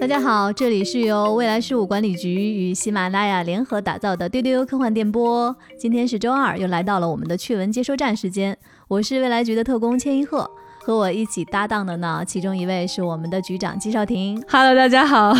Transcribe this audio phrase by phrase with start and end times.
[0.00, 5.54] 大家好，这里是由未来事务管理局与喜马拉雅联合打造的丢丢科幻电波。
[5.78, 8.58] 今天是周二，又来到了我们的趣闻接收站时间。
[8.88, 10.50] 我是未来局的特工千一鹤，
[10.80, 14.42] 和我一起搭档的呢，其中一位是我们的局长季少廷。
[14.48, 15.32] Hello，大家好。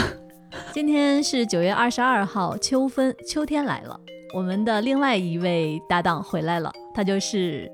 [0.72, 3.98] 今天是九月二十二号，秋分，秋天来了。
[4.36, 7.68] 我们的另外一位搭档回来了，他就是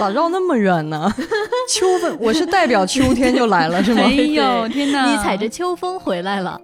[0.00, 1.12] 咋绕那么远呢？
[1.68, 4.06] 秋分，我是代表秋天就来了 是吗？
[4.06, 5.10] 没有，天哪！
[5.10, 6.58] 你踩着秋风回来了，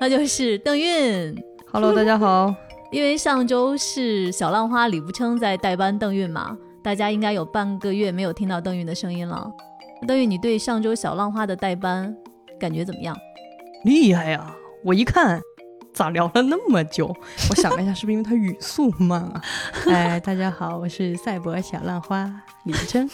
[0.00, 1.34] 那就是邓韵。
[1.72, 2.54] Hello，大家好。
[2.92, 9.50] 因为上周是小浪花李不称在代班邓韵嘛，大家应该有半个月没有听到邓韵的声音了。
[10.06, 12.14] 邓韵，你对上周小浪花的代班
[12.56, 13.16] 感觉怎么样？
[13.82, 14.54] 厉害呀！
[14.84, 15.40] 我一看，
[15.96, 17.06] 咋聊了那么久？
[17.48, 19.42] 我想了一下，是不是因为他语速慢啊？
[19.88, 22.30] 哎，大家好，我是赛博小浪花
[22.64, 23.08] 李不称。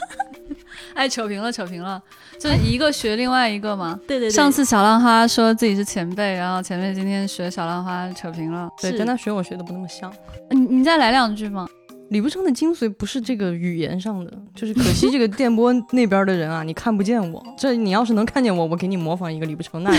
[0.92, 2.00] 哎，扯平了，扯平了，
[2.38, 3.98] 就是一个学另外一个嘛。
[4.06, 8.68] 对对对，上次小浪花说自己是前辈，然后前辈今天学小浪花，扯平了。
[8.82, 10.12] 对，是跟他学我学的不那么像。
[10.50, 11.66] 你你再来两句吗。
[12.10, 17.42] 李不称的精髓不是这个语言上的，就是可惜这个电波那边的人啊，你看不见我。
[17.56, 19.90] 这你要是能看见我，我给你模仿一个李不称，那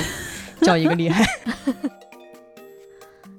[0.62, 1.26] 叫一个厉害。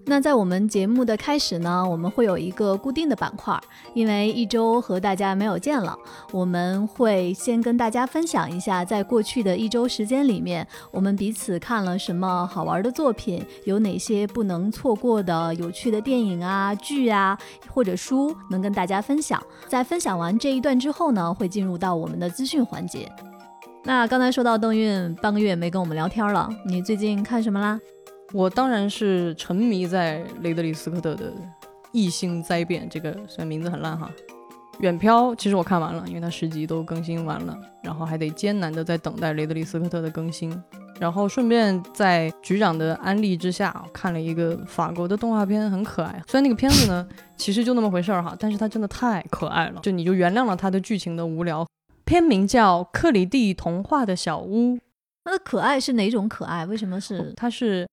[0.09, 3.61] 那在我们节目的开始呢，我们会有一个固定的板块，
[3.92, 5.98] 因为一周和大家没有见了，
[6.31, 17.37] 我们会先跟大家分享一下，在过去的一周时间里面，我们彼此看了什么好玩的作品，有哪些不能错过的有趣的电影啊、剧啊
[17.75, 19.42] 或者书，能跟大家分享。
[19.67, 23.11] 在分享完这一段之后呢，会进入到我们的资讯环节。
[23.87, 27.79] 那刚才说到邓韵半个月没跟我们聊天了，你最近看什么啦？
[28.33, 31.31] 我当然是沉迷在雷德利·斯科特的
[31.93, 34.11] 《异星灾变》，这个虽然名字很烂哈。
[34.81, 40.61] 远漂其实我看完了，因为它十集都更新完了，然后还得艰难的在等待雷德利·斯科特的更新。
[40.98, 46.21] 然后顺便在局长的安利之下，看了一个法国的动画片，很可爱。
[46.27, 47.06] 虽然那个片子呢，
[47.37, 51.65] 其实就那么回事儿哈，但是它真的太可爱了，就你就原谅了它的剧情的无聊。
[52.06, 54.77] 片名叫《克里蒂童话的小屋》，
[55.25, 56.65] 它的可爱是哪种可爱？
[56.65, 57.34] 为什么是？
[57.37, 57.87] 它是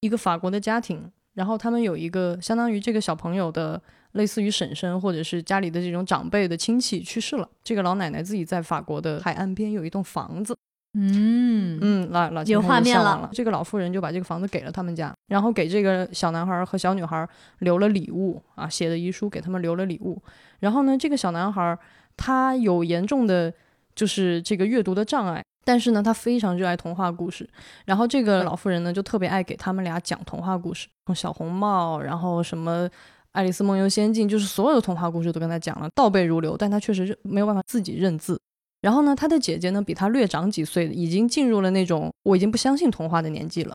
[0.00, 3.82] 一个法国的家庭，然后他们有一个相当于这个小朋友的
[4.12, 10.56] 类似于婶婶或者是家里的这种长辈的亲戚去世了，这个老奶奶自己在法国的海岸边有一栋房子，
[10.94, 13.30] 嗯嗯，老老有画面了了。
[13.32, 17.28] 这个老妇人就把这个房子给了他们家，然后给这个小男孩和小女孩
[17.58, 20.22] 留了礼物啊，写的遗书给他们留了礼物。
[20.60, 21.76] 然后呢，这个小男孩
[22.16, 23.52] 他有严重的
[23.94, 27.48] 就是这个阅读的障碍，但是呢，他非常热爱童话故事。
[27.84, 32.88] 然后这个老妇人呢，就特别爱给他们俩讲童话故事，从小红帽，然后什么。
[33.32, 38.40] 爱丽丝梦游仙境，就是所有的童话故事都跟他讲了，倒背如流，但他确实认没有办法自己认字。
[38.80, 43.74] 然后呢，他的姐姐呢比他略长几岁，已经进入了那种我已经不相信童话的年纪了。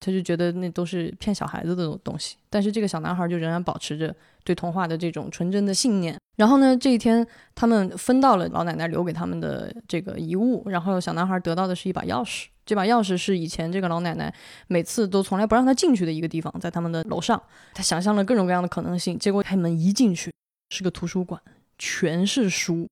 [0.00, 4.14] 他就觉得那都是骗小孩子的东西，但是这个小男孩就仍然保持着
[4.44, 6.16] 对童话的这种纯真的信念。
[6.36, 12.46] 然后呢，这一天他们分到了老奶奶留给他们的这个遗物，然后小男孩得到的是一把钥匙。
[12.64, 14.32] 这把钥匙是以前这个老奶奶
[14.66, 17.42] 每次都从来不让他进去的一个地方，在他们的楼上。
[17.74, 20.30] 他想象了各种各样的可能性，结果开门一进去
[20.70, 21.40] 是个图书馆，
[21.78, 22.86] 全是书。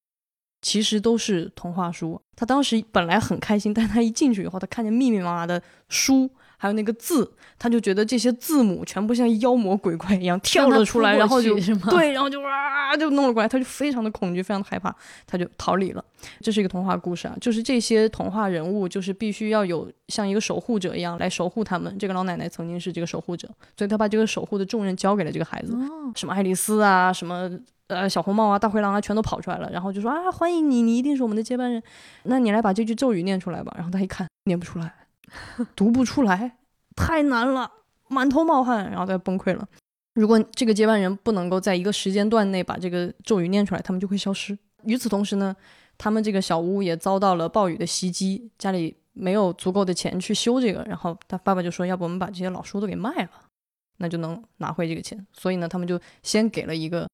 [0.62, 2.20] 其实都是童话书。
[2.34, 11.54] 他当时本来很开心，但他一进去以后，他看见密密麻麻的书，还有那个字，他就觉得这些字母全部像妖魔鬼怪一样跳了出来，然后就？
[11.90, 14.94] 对，然后就哇就弄了过来，他就非常的恐惧，非常的害怕，
[15.26, 16.04] 他就逃离了。
[16.40, 21.94] 这是一个童话故事啊，就是这些童话人物，就是必须要有像一个守护者一样来守护他们。
[21.98, 25.74] 这个老奶奶曾经是这个守护者，所以她把这个守护的重任交给了这个孩子。
[25.74, 27.50] 哦，什么爱丽丝啊，什么
[27.88, 31.82] 呃小红帽啊、大灰狼啊，全都跑出来了，然后就说啊欢迎你，你一定是我们的接班人，
[32.24, 33.72] 那你来把这句咒语念出来吧。
[33.76, 34.92] 然后他一看，念不出来，
[35.74, 36.56] 读不出来，
[36.94, 37.70] 太难了，
[38.08, 39.66] 满头冒汗，然后他崩溃了。
[40.14, 44.56] 如果这个接班人不能够在一个时间段内把这个咒语念出来，他们就会消失。
[44.84, 45.54] 与此同时呢，
[45.98, 53.30] 他们这个小屋也遭到了暴雨的袭击，家里没有足够的钱去修这个，然后他爸爸就说，要不我们把这些老书都给卖了，
[53.98, 55.26] 那就能拿回这个钱。
[55.32, 57.06] 所以呢，他们就先给了一个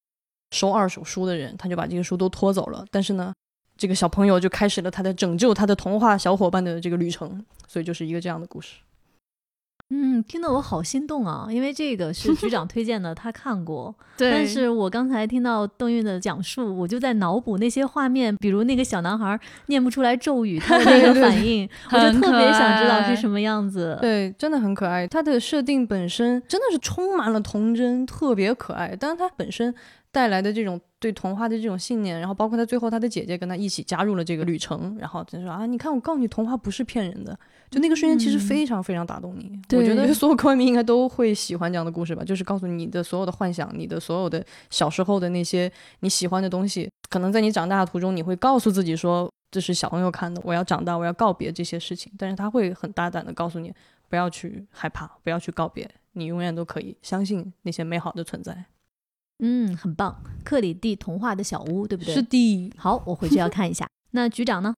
[0.51, 2.85] 收二手书的人，他就把这些书都拖走了。
[2.89, 3.33] 但是呢，
[3.77, 8.75] 这个小朋友就开始了他的拯救他的童话小伙伴的这个旅程，所以就是一个这样的故事。
[9.89, 11.47] 嗯，听得我好心动啊！
[11.51, 13.93] 因为这个是局长推荐的，他看过。
[14.17, 23.95] 对，但是我刚才听到邓韵的讲述，我就在脑补那些画面，比如那个小男孩念不出来咒语，他的那个 反应， 我就特别想知道是什么样子。
[24.01, 25.05] 对，真的很可爱。
[25.05, 28.95] 它的设定本身真的是充满了童真，特别可爱。
[28.99, 29.75] 但是它本身
[30.13, 37.37] 带来的这种对童话的这种信念，然后包括他最后他的姐姐跟他一起加入了这个旅程，然后就说啊，你看我告诉你，童话不是骗人的，
[37.71, 39.59] 就那个瞬间其实非常非常打动你。
[39.75, 45.69] 我觉得所有科幻迷应该都会喜欢这样的故事吧，就是告诉你的所有的幻想，你的所有的小时候的那些
[46.01, 53.73] 你喜欢的东西，可能在你长大的途中，你会告诉自己说这是小朋友看的，我要长大，我要告别这些事情，但是他会很大胆的告诉你，
[54.09, 58.65] 不要去害怕，不要去告别，你永远都可以相信那些美好的存在。
[59.45, 62.13] 嗯，很棒，克里蒂童话的小屋，对不对？
[62.13, 62.71] 是的。
[62.77, 63.85] 好，我回去要看一下。
[64.11, 64.73] 那局长呢？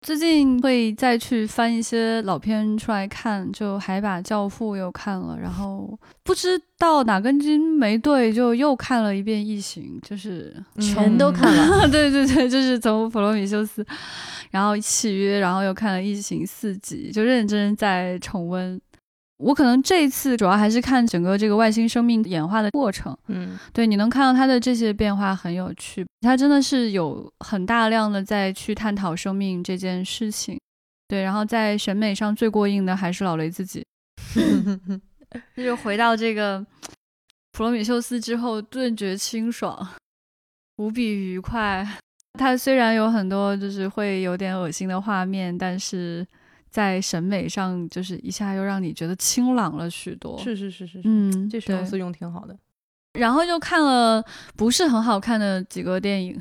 [0.00, 11.88] 最近会再去翻一些老片出来看，就还把《教父》又看了，然后不知道哪根筋没对，就又看了一遍《异形》，就是全都看了。
[11.90, 13.82] 对对对，就是从《普罗米修斯》，
[14.50, 18.78] 然后《契约》，然后又看了《异形》四集，就认真在重温。
[19.44, 30.58] 我可能这一次主要还是看整个这个外星生命演化的过程，嗯，对，你能看到它的这些变化很有趣，它真的是有很大量的在去探讨生命这件事情，
[31.08, 33.84] 对，然后在审美上最过硬的还是老雷自己，
[35.54, 36.64] 那就回到这个
[37.52, 39.86] 普罗米修斯之后顿觉清爽，
[40.78, 41.86] 无比愉快。
[42.38, 46.26] 它虽然有很多就是会有点恶心的画面，但是。
[46.74, 50.36] 在审美上，就是一下又让你觉得清朗了许多。
[50.38, 52.56] 是是是是，嗯，这形容词用挺好的。
[53.12, 54.20] 然后就看了
[54.56, 56.36] 不是很好看的几个电影，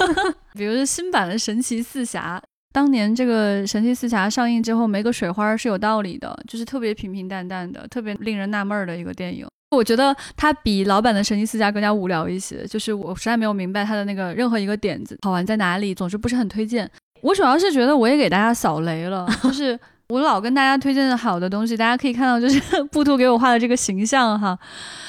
[0.56, 2.40] 比如说新版的《神奇四侠》。
[2.72, 9.46] 当年这个《神奇四侠》上映之后没个水花是有道理的，就是特别平平淡淡的，特别令人纳闷的一个电影。
[9.76, 16.90] 我觉得它比老版的《神奇四侠》更加无聊一些，就是我实在没有明白它的那个任何一个点子好玩在哪里，总之不是很推荐。
[17.24, 19.78] 我主要是觉得我也给大家扫雷了，就 是
[20.08, 22.60] 我老跟大家推荐的好的东西，大家可以看到，就是
[22.92, 24.56] 布图给我画的这个形象哈，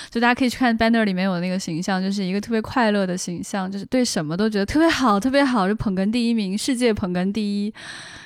[0.10, 7.74] 就大家可以去看 banner 里面有那个形象，就是一个特别快乐的形象，就是对什么都觉得特别好，特别好，就捧哏第一名，世界捧哏第一。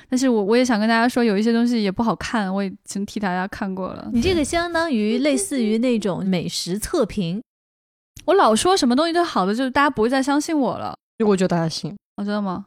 [0.08, 4.08] 但是我我也想跟大家说，有一些东西也不好看，我已经替大家看过了。
[4.12, 7.42] 你这个相当于类似于那种美食测评，
[8.26, 10.94] 我老说什么东西都好的，就是大家不会再相信我了。
[11.26, 12.66] 我觉得大家信，我知道吗？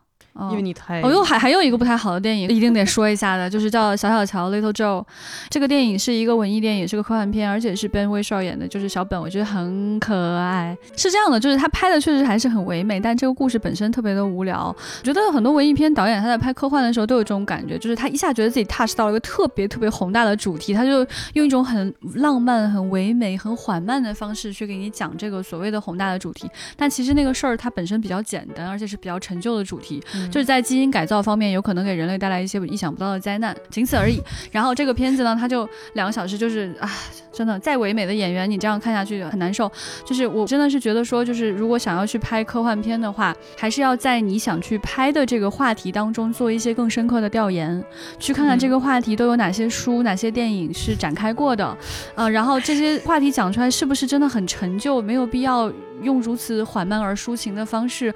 [0.49, 1.01] 因为你太……
[1.01, 5.03] 哦又，还还有一个不太好的电影， 一定得说一下的，就是叫《小小乔》（Little Joe）。
[5.49, 10.75] 这个电影是一个文艺电影，是个科幻片，而且是 Ben Whishaw 演的，就是小本，我觉得很可爱。
[10.97, 14.75] 是这样的，就是他拍的确实还是很唯美，但这个故事本身特别的无聊。
[14.99, 26.49] 我觉得很多文艺片导演他在拍科幻的时候都有这种感觉，就是他一下觉得自己 touch 到了一个特别特别宏大的主题，他就用一种很浪漫、很唯美、很缓慢的方式去给你讲这个所谓的宏大的主题。
[26.75, 31.03] 但其实那个事儿它本身比较简单，而且是比较陈旧的主题，就是在基因改。
[31.05, 34.21] 造方面有可能给人类带来一些意想不到的灾难，仅此而已。
[34.51, 36.89] 然后这个片子呢，它就两个小时，就是啊，
[37.31, 39.69] 真的再唯美的演员，你这样看下去很难受。
[40.05, 47.83] 就是我真的是觉得说，就是如果想要去拍科幻片的话，还是要在你想去拍的这个话题当中做一些更深刻的调研，
[48.17, 51.77] 去看看这个话题都有哪些书、哪些电影是展开过的，
[52.15, 55.69] 呃，然后这些话题讲出来是不是真的很陈旧，没有必要
[56.01, 58.13] 用如此缓慢而抒情的方式。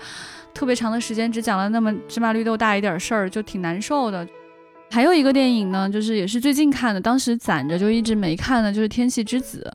[0.53, 4.27] 特别长的时间只讲了那么芝麻绿豆大一点事儿，就挺难受的。
[4.89, 9.71] 还有一个电影呢，就是也是最近看的，当时攒着就一直没看的，就是《天气之子》。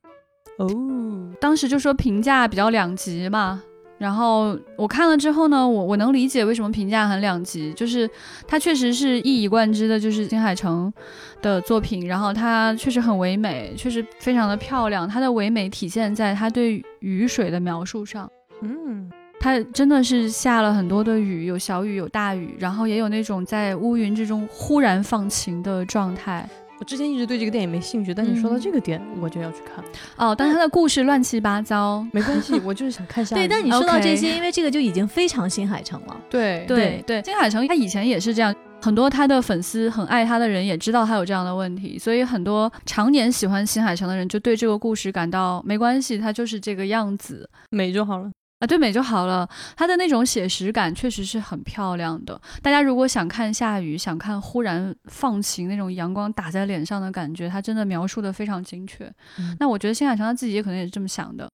[0.64, 3.62] 哦，当时就说评价比较两极嘛。
[4.02, 8.10] 然后我看了之后呢，我我能理解为什么评价很两极，就是
[8.48, 10.92] 它确实是一以贯之的，就是金海城
[11.40, 12.08] 的作品。
[12.08, 15.08] 然后它确实很唯美，确实非常的漂亮。
[15.08, 18.28] 它的唯美体现在它对雨水的描述上。
[18.60, 19.08] 嗯。
[19.38, 26.48] 它真的是下了很多的雨，有小雨，有大雨，然后也有那种在乌云之中忽然放晴的状态。
[26.82, 29.84] 我之前一直对这个电影没兴趣，但你说到这个点，我就要去看。
[30.16, 33.36] 哦，但是它的故事乱七八糟，没关系，我就是想看下。
[33.36, 36.20] 对，但你说到这些，因为这个就已经非常新海诚了。
[36.28, 48.28] 对对对，新海诚他以前也是这样，很多他的粉丝很爱他的人也知道他有这样的问题，所以很多常年喜欢新海诚的人就对这个故事感到没关系，他就是这个样子，美就好了。
[48.62, 49.48] 啊，对美就好了。
[49.76, 52.40] 它的那种写实感确实是很漂亮的。
[52.62, 59.12] 大家如果想看下雨，想看忽然放晴那种阳光打在脸上的感觉，它真的描述的非常精确。
[59.58, 61.50] 那我觉得新海诚他自己也可能也是这么想的，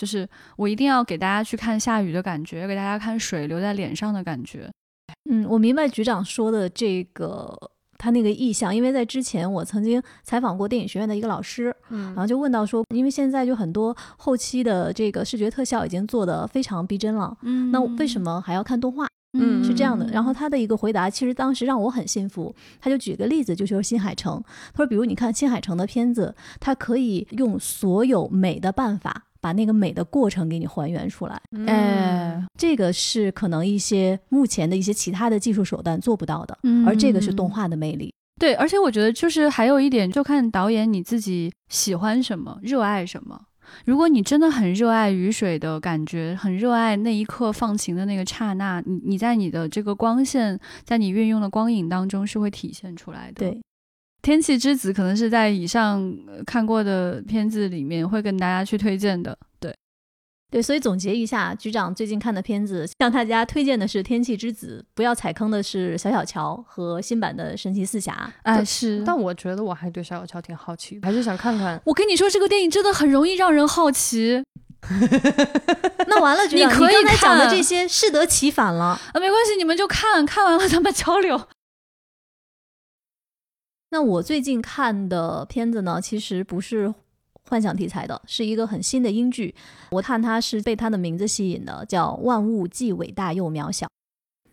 [0.00, 4.70] 就是我一定要给大家去看下雨的感觉，给大家看水流在脸上的感觉。
[5.28, 7.73] 嗯，我明白局长说的这个。
[8.04, 19.06] 他那个意向，因为在之前我曾经采访过电影学院的一个老师，嗯，然后就问到说，因为现在就很多后期的这个视觉特效已经做得非常逼真了，嗯，那为什么还要看动画？
[19.38, 20.06] 嗯，是这样的。
[20.08, 22.54] 然后他的一个回答，其实当时让我很信服。
[22.78, 24.38] 他就举个例子，就说新海诚，
[24.74, 29.24] 他说，比如你看新海诚的片子，他可以用所有美的办法。
[29.44, 31.38] 把那个美的过程给你还原出来。
[31.50, 38.10] 嗯哎，这个是可能一些目前的一些其他的技术手段做不到的，嗯而这个是动画的魅力。
[38.40, 43.38] 对，而且我觉得就是还有一点，就看导演你自己喜欢什么，热爱什么。
[43.84, 53.34] 如果你真的很热爱雨水的感觉，很热爱那一刻放晴的那个刹那，你你在你的这个光线，在你运用的光影当中是会体现出来的。
[53.34, 53.60] 对，
[54.24, 59.36] 天气之子可能是在以上呃看过的片子里面会跟大家去推荐的。
[59.60, 59.76] 对，
[60.50, 68.12] 对，所以总结一下，局长最近看的片子，向大家推荐的是《天气之子》，不要踩坑的是《小小乔》和新版的《神奇四侠》。
[68.44, 69.02] 哎，是。
[69.04, 71.78] 但我觉得我还对小小乔挺好奇的，还是想看看。
[71.84, 74.42] 我跟你说，这个电影真的很容易让人好奇
[76.08, 78.98] 那完了，局长，你可以看这些适得其反了。
[79.12, 81.46] 啊，没关系，你们就看看完了咱们交流。
[83.94, 86.92] 那我最近看的片子呢，其实不是
[87.48, 89.54] 幻想题材的，是一个很新的英剧。
[89.92, 93.86] 我看它是被它的名字吸引的，叫《万物既伟大又渺小》。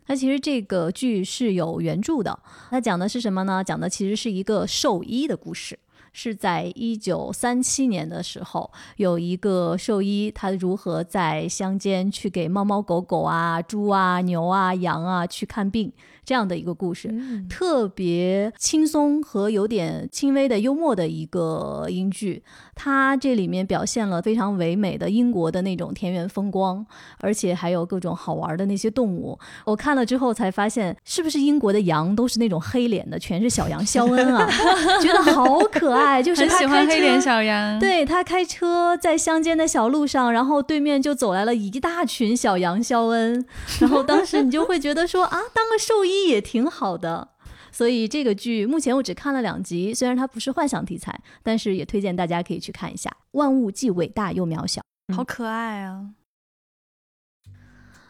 [0.05, 2.38] 它其实这个剧是有原著的，
[2.69, 3.63] 它讲的是什么呢？
[3.63, 5.79] 讲的其实是一个兽医的故事。
[6.13, 15.89] 是在一九三七年的时候，有一个兽医，他如何在乡间去给猫猫狗狗啊、猪啊、牛啊、羊啊去看病，
[16.23, 17.09] 这样的一个故事。
[17.11, 22.43] 嗯特别轻松和有点轻微的幽默的一个英剧，
[22.75, 26.85] 它这里面表现了非常唯美的英国的那种田园风光，
[27.19, 29.37] 而且还有各种好玩的那些动物。
[29.65, 34.47] 我看了之后才发现，是不是英国的羊都是那种黑脸的，全是小羊肖恩啊？
[35.01, 43.45] 觉得好可爱，就是很喜他开车欢黑脸小羊。，对他开车在乡间的小路上，然后对面就走来了一大群小羊肖恩，
[43.79, 47.29] 然后当时你就会觉得说啊，当个兽医也挺好的。
[47.71, 53.09] 所以这个剧目前我只看了两集，虽然它不是幻想题材，但是也推荐大家可以去看一下。
[53.31, 54.81] 万物既伟大又渺小。
[55.15, 56.09] 好可爱啊！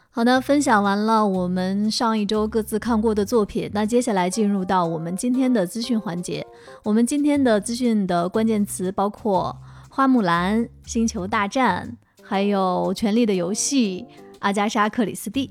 [0.10, 6.46] 好的，分享完了我们上一周各自看过的作品，那接下来进入到我们今天的资讯环节。
[6.84, 9.56] 我们今天的资讯的关键词包括
[9.96, 14.02] 《花木兰》《星球大战》，还有《权力的游戏》
[14.40, 15.48] 《阿加莎·克里斯蒂》。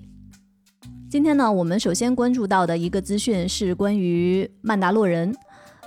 [1.10, 5.34] 今天呢，我们首先关注到的一个资讯是关于《曼达洛人》。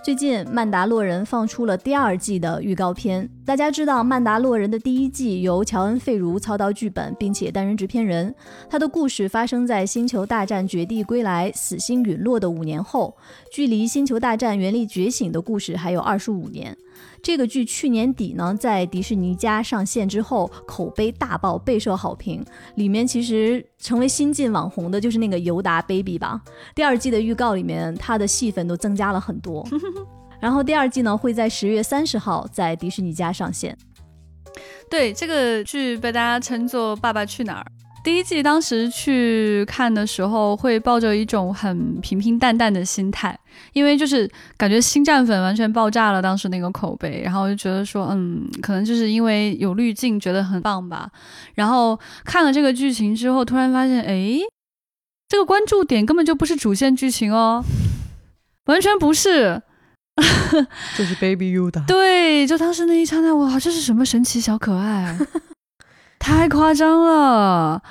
[0.04, 3.30] 最近，《曼达洛人》放出了第二季的预告片。
[3.46, 8.36] 大家知道，《曼达洛人》的第一季由乔恩·费如操刀剧本，并且担任制片人。
[8.70, 13.16] 他的故事发生在《星球大战：绝地归来》死星陨落的五年后，
[13.50, 16.78] 距离《星球大战：原力觉醒》的故事还有二十五年。
[17.24, 22.44] 这个剧去年底呢，在迪士尼家上线之后，口碑大爆，备受好评。
[22.76, 26.42] 里面其实成为新晋网红的就是那个尤达 baby 吧。
[26.76, 29.66] 第二季的预告里面，他的戏份都增加了很多。
[30.42, 33.78] 然后第二季呢，会在十月三十号在迪士尼家上线。
[34.90, 37.66] 对，这个剧被大家称作《爸爸去哪儿》。
[38.04, 43.38] 第一季当时去看的时候，会抱着一种很平平淡淡的心态，
[43.72, 51.10] 因为就是感觉星战粉完全爆炸了当时那个口碑，然后就觉得说，嗯，可能就是因为有滤镜，觉得很棒吧。
[51.54, 54.38] 然后看了这个剧情之后，突然发现，哎，
[55.30, 57.64] 这个关注点根本就不是主线剧情哦，
[58.66, 59.62] 完全不是。
[60.96, 61.86] 这是 Baby Yoda。
[61.88, 65.18] 对，就当时那一刹那，哇，这是什么神奇小可爱？
[66.24, 67.84] 太夸张了！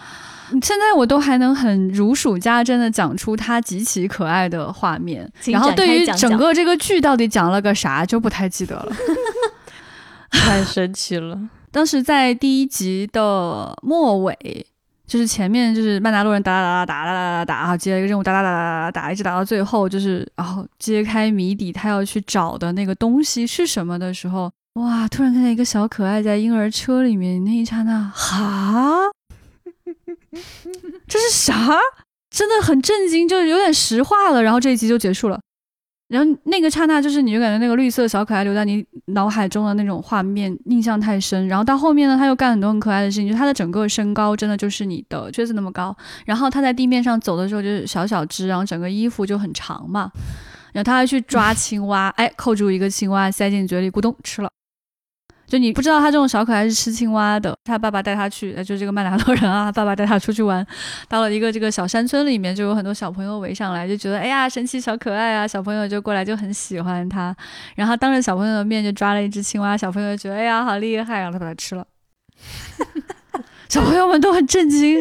[0.62, 8.92] 现在我都还能很如数家珍的讲出它极其可爱的画面，请然后对于整个这个剧到底讲了个啥就不太记得了。
[10.32, 11.38] 太神奇了。
[11.70, 14.66] 当时在第一集的末尾，
[15.06, 25.06] 就是前面就是曼达洛人打打打打打打打打，然后接了一个任务打打打打打打，一直打到最后，就是然后揭开谜底，他要去找的那个东西是什么的时候，哇！
[25.08, 29.10] 突然看见一个小可爱在婴儿车里面，那一刹那，哈，
[31.06, 31.76] 这是啥？
[32.30, 34.42] 真的很震惊，就是有点石化了。
[34.42, 35.38] 然后这一集就结束了。
[36.08, 41.46] 然后那个刹那，就是你就感觉那个绿色小可爱留在你脑海中的那种画面印象太深。
[41.48, 45.94] 然后到后面呢，他又干很多很可爱的事情，就他的整个身高真的就是你的靴子那么高。
[46.24, 50.10] 然后他在地面上走的时候就是小小只，然后整个衣服就很长嘛。
[50.72, 54.50] 然后他还去抓青蛙，哎，扣住一个青蛙塞进嘴里，咕咚吃了。
[55.52, 60.66] 就你不知道他这种小可爱是吃青蛙的，他爸爸带他去，就这个曼达洛人啊，爸爸带他出去玩，
[61.10, 67.36] 到了一个这个小山村里面，就有很多小朋友围上来，就觉得哎呀神奇小可爱啊，小朋友就过来就很喜欢他，
[67.76, 71.86] 然后当着小朋友的面就抓了一只青蛙，小朋友觉得哎呀好厉害，然后他把它吃了，
[73.68, 74.98] 小朋友们都很震惊，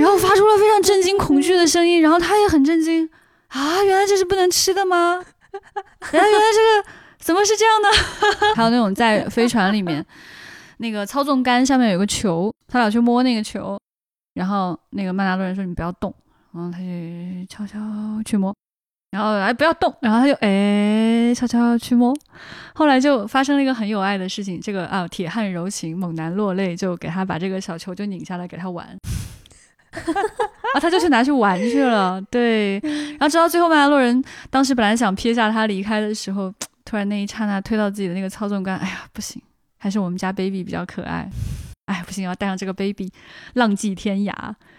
[0.00, 3.08] 然后发出了非常震惊恐惧的声音，然后他也很震惊
[3.50, 5.22] 啊，原来这是不能吃的吗？
[6.10, 7.05] 原来原来这个。
[7.26, 7.88] 怎么是这样的？
[8.54, 10.04] 还有那种在飞船里面，
[10.78, 13.76] 那个操纵杆上面有个球，他俩去摸那个球，
[14.34, 16.14] 然后那个曼达洛人说你不要动，
[16.54, 16.86] 然后他就
[17.48, 17.80] 悄悄
[18.24, 18.54] 去摸，
[19.10, 22.16] 然后哎不要动，然后他就哎悄悄去摸，
[22.76, 28.86] 后来就发生了一个很有爱的事情，这个啊铁汉柔情，猛男落泪，就给他把这个小球就拧下来给他玩。
[30.74, 32.78] 啊，他就去拿去玩去了，对。
[33.18, 36.52] 然后直到最后，曼达洛人当时本来想撇下他离开的时候，
[36.86, 39.42] 突然那一刹那推到自己的那个操纵杆，哎呀，不行，
[39.76, 41.28] 还是我们家 baby 比较可爱。
[41.86, 43.08] 哎，不行，要带上这个 baby
[43.54, 44.32] 浪迹天涯。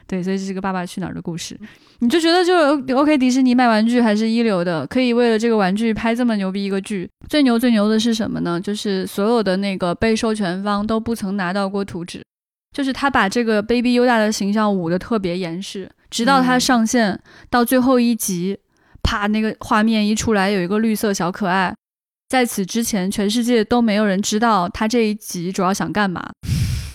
[0.07, 1.57] 对，所以这是个《爸爸去哪儿》的故事。
[1.99, 7.09] 你就觉得就 OK，迪士尼卖玩具还是一流的，可以为了这个玩具拍这么牛逼一个剧。
[7.29, 8.59] 最牛最牛的是什么呢？
[8.59, 12.21] 就是所有的那个被授权方都不曾拿到过图纸。
[12.75, 18.57] 就是他把这个 Baby Yoda 的形象捂得特别严实，直到他上线到最后一集，
[19.01, 21.73] 啪，那个画面一出来，有一个绿色小可爱。
[22.29, 26.29] 在此之前，全世界都没有人知道他这一集主要想干嘛。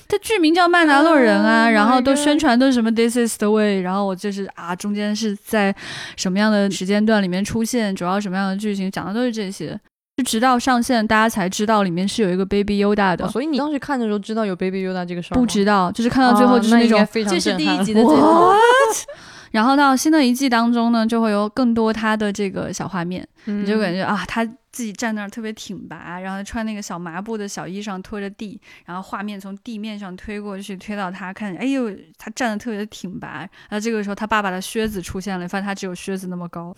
[0.08, 5.74] 他剧名叫《曼达洛人》啊，然后都宣传都是什么 This is the way，然后我就是啊，中间是在
[6.16, 9.80] 什么样的时间段里面出现，主要什么样的剧情，讲的都是这些。
[10.18, 13.26] 就直到上线，大家才知道里面是有一个 Baby Yoda 的。
[13.30, 18.52] 所以你当时看的时候知道有 Baby Yoda 这个事儿不知道，就是看到最后就是那种，这是第一集 的最后。
[19.52, 33.41] 然后到新的一季当中呢，就会有更多他的这个小画面，你就感觉啊，他自己站那儿特别挺拔，然后穿那个小麻布的小衣裳拖着地，然后画面从地面上推过去，推到他看，哎呦，他站的特别的挺拔。
[33.69, 36.75] 然后这个时候他爸爸的靴子出现了，发现他只有靴子那么高，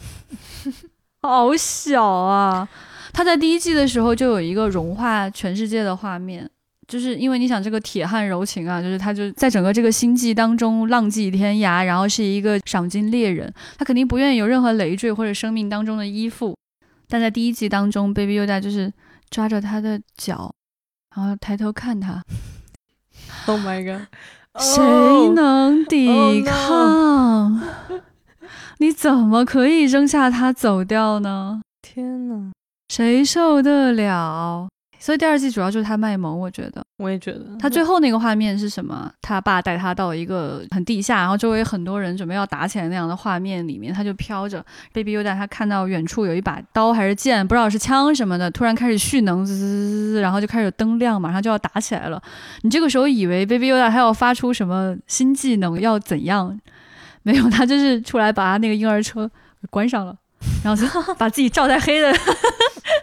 [1.23, 2.69] 好小啊。
[3.13, 6.51] 他在第一季的时候就有一个融化全世界的画面，
[6.89, 16.57] 就是因为你想这个铁汉柔情啊，就是他就在整个这个星际当中浪迹天涯，然后是一个赏金猎人，他肯定不愿意有任何累赘或者生命当中的依附。
[17.09, 18.93] 但在第一季当中，Baby Yoda 就是
[19.31, 20.53] 抓着他的脚，
[21.15, 22.23] 然后抬头看他。
[23.47, 24.09] Oh my god！
[24.61, 27.61] 谁能抵抗？
[28.79, 31.63] 你怎么可以扔下他走掉呢？
[31.81, 32.53] 天哪！
[32.89, 34.69] 谁受得了？
[35.05, 37.41] 所以第二季主要就是他卖萌，我觉得，我也觉得。
[37.61, 39.13] 他最后那个画面是什么？
[39.21, 44.65] 他爸带他到一个很地下，然后周围很多人准备要打起来那样的画面里面，他就飘着。
[44.95, 52.19] Baby Yoda 他看到远处有一把刀还是剑，不知道是枪什么的，突然开始蓄能，滋滋滋滋，然后就开始灯亮，马上就要打起来了。
[52.63, 56.59] 你这个时候以为 Baby Yoda 他要发出什么新技能，要怎样？
[57.25, 59.31] 没有，他就是出来把他那个婴儿车
[59.69, 60.17] 关上了。
[60.63, 62.13] 然后就 把自己罩在黑的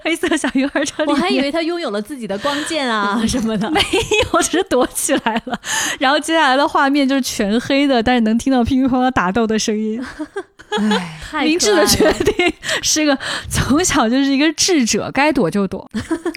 [0.04, 3.80] 黑色小鱼儿车里，我还以为他拥有了自己的光剑啊 什么的，没
[4.34, 5.60] 有，只是躲起来了。
[6.00, 10.04] 然后接下来的画面就是全黑的，但是能听到乒乒乓乓打斗的声音。
[11.34, 13.18] 唉，明智的决定，是个
[13.50, 15.86] 从小就是一个智者，该躲就躲。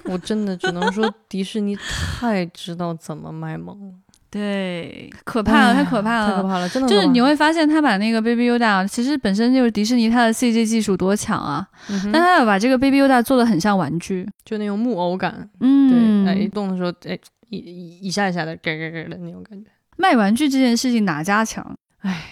[0.02, 3.94] 我真的只能说，迪士尼太知道怎么卖萌了。
[4.34, 6.88] 对，可怕了，太可怕了，太可怕了，真的。
[6.88, 11.64] 就是你会发现，他把那个 Baby Yoda，其实本身就是迪士尼，它的 CG 技术多强啊，
[12.12, 15.48] 但他要把这个 Baby Yoda 做的很像玩具，就那种木偶感。
[15.60, 17.16] 嗯，对，哎，一动的时候，哎，
[17.48, 19.70] 一一下一下的，咯咯咯的那种感觉。
[19.96, 21.76] 卖玩具这件事情哪家强？
[22.00, 22.24] 哎。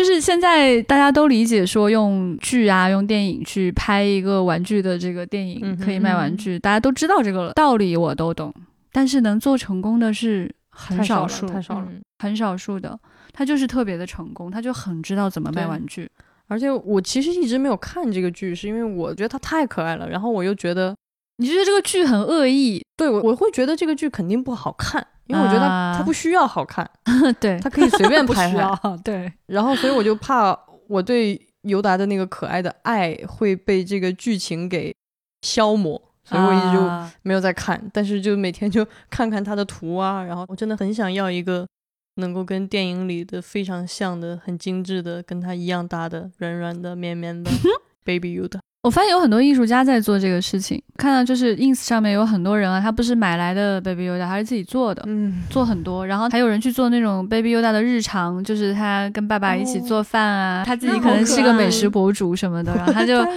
[0.00, 8.50] 就是现在大家都理解说用剧啊，用电影去拍一个玩具的这个电影可以卖玩具，大家都知道这个道理，我都懂。
[8.92, 12.98] 但是能做成功的是很少数，太少了，很少数的。
[13.34, 16.08] 他就是特别的成功，他就很知道怎么卖玩具。
[16.48, 20.96] 而且我其实一直没有看这个剧，是因为我觉得他太可爱了，然后我又觉得
[21.36, 25.06] 你觉得这个剧很恶意，对我我会觉得这个剧肯定不好看。
[25.30, 25.60] 因为我觉得
[25.96, 26.88] 它不需要好看，
[27.40, 29.32] 对，它可以随便 拍拍，对。
[29.46, 34.92] 然后，所以我就怕我对尤达的那个可爱的爱会被这个剧情给
[35.42, 36.90] 消磨，所以我一直就
[37.22, 37.80] 没有再看。
[37.92, 41.66] 但是就每天就看看他的图啊，然后我真的很想要一个
[42.16, 47.50] 能够跟电影里的非常像的、很精致的、跟他一样大的、软软的、绵绵的
[48.04, 48.58] Baby Yoda。
[48.82, 63.22] 我发现有很多艺术家在做这个事情，看到就是 ins 上面有很多人啊，他不是买来的 baby yoda，他是自己做的，嗯，做很多，然后还有人去做那种 baby yoda 的日常，就是他跟爸爸一起做饭啊，他自己可能是个美食博主什么的，然后他就。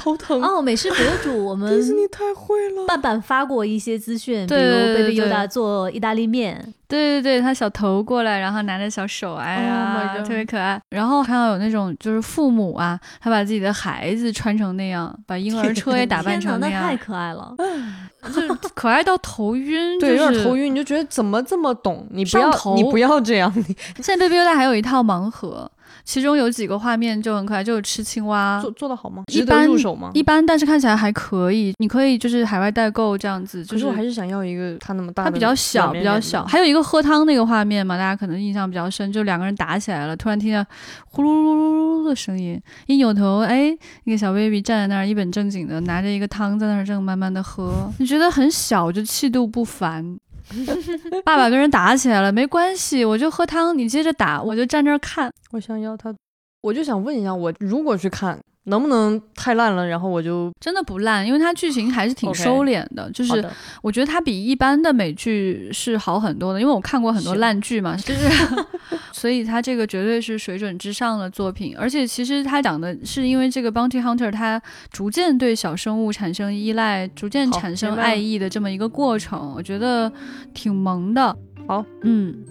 [0.00, 0.62] 头疼哦！
[0.62, 2.86] 美食博主， 我们迪士尼太会了。
[2.86, 6.72] 半半发过一些资讯，比如 Baby Yoda 做意大利面。
[6.88, 10.80] 对对对，他小头过来，然后拿着小手，哎呀，特别可爱。
[10.88, 17.54] 然后看到有那种就是父母啊，他把自己的孩子穿成那样，把婴儿车也打扮成那样，太可爱了，
[18.24, 20.72] 就是可爱到头晕，对，有点头晕。
[20.72, 22.06] 你就觉得怎么这么懂？
[22.10, 23.52] 你不要，你不要这样。
[24.02, 25.70] 现在 Baby Yoda 还有一套盲盒。
[26.04, 29.24] 其中有几个画面就很可爱，就是吃青蛙，做做的好吗？
[29.28, 30.10] 一般入手吗？
[30.14, 31.72] 一般，但是看起来还可以。
[31.78, 36.44] 你可以就是海外代购这样子，就可是我还是想要一个它那么大的，它比较小，比较小。
[36.44, 40.64] 还有一个喝汤那个画面嘛，大家可能印象比较深，就两个人打起来了，突然听见
[41.06, 43.70] 呼噜噜噜噜的声音，一扭头，哎，
[44.04, 50.18] 那个小 baby 站在那儿一本正经的拿着一个汤在那儿正慢慢的喝，你觉得很小，就气度不凡。
[51.24, 55.32] 爸爸跟人打起来了，没关系，我就喝汤，你接着打，我就站这儿看。
[55.52, 56.14] 我想要他，
[56.62, 58.38] 我就想问一下，我如果去看。
[58.64, 59.86] 能不能太烂了？
[59.86, 63.10] 然后我就真的不烂，因为它剧情还是挺收敛的。
[63.12, 63.44] 就是
[63.82, 68.28] 我觉得它比一般的美剧是好很多的，因为我看过很多烂剧嘛，就是
[69.12, 71.74] 所以它这个绝对是水准之上的作品。
[71.76, 80.12] 而且其实它讲的是因为这个 Bounty Hunter 他逐渐对小生物产生依赖，逐渐产生爱意的这么一个过程，我觉得
[80.52, 81.34] 挺萌的。
[81.66, 82.44] 好，嗯。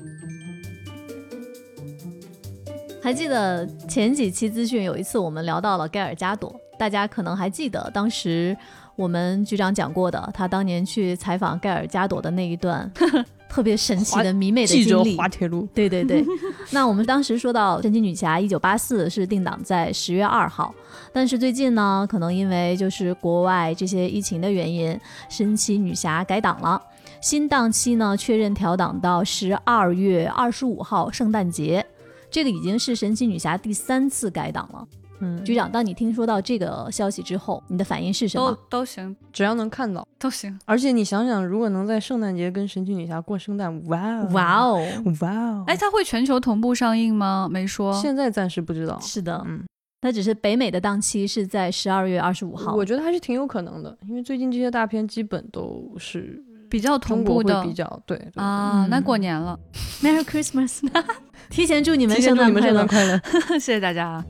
[3.02, 8.56] 还记得前几期资讯有一次我们聊到了盖尔加朵，大家可能还记得当时
[8.96, 12.92] 我们局长讲过的，他当年去采访盖尔加朵的那一段
[13.50, 15.18] 特别神奇的迷妹的经历。
[15.18, 15.68] 滑铁卢。
[15.74, 16.24] 对对对。
[16.72, 20.76] 那我们当时说到《神奇女侠》一九八四是定档在十月二号，
[21.14, 24.92] 但是最近呢，可能因为就是国外这些疫情的原因，
[25.30, 26.80] 《神奇女侠》改档了，
[27.22, 31.84] 新档期呢确认调档到十二月二十五号圣诞节。
[32.32, 34.88] 这个已经是神奇女侠第三次改档了。
[35.22, 38.52] 嗯，局长，当你听说到这个消息之后，你的反应是什么？
[38.70, 40.58] 都都行，只要能看到都行。
[40.64, 44.80] 而且你想想，如果能在圣诞节跟神奇女侠过圣诞，哇哦，哇哦，
[45.20, 45.64] 哇哦！
[45.68, 47.50] 哎，它会全球同步上映吗？
[47.52, 48.98] 没说，现在暂时不知道。
[49.02, 49.62] 是的，嗯，
[50.00, 52.74] 它只是北美的档期是在十二月二十五号。
[52.74, 58.88] 我觉得还是挺有可能的，因为最近这些大片基本都是比较同步的，比较对啊。
[58.90, 59.60] 那过年了
[60.02, 60.80] ，Merry Christmas。
[61.50, 62.86] 提前祝你们圣诞快乐！
[62.86, 63.20] 快乐，
[63.60, 64.24] 谢谢大家。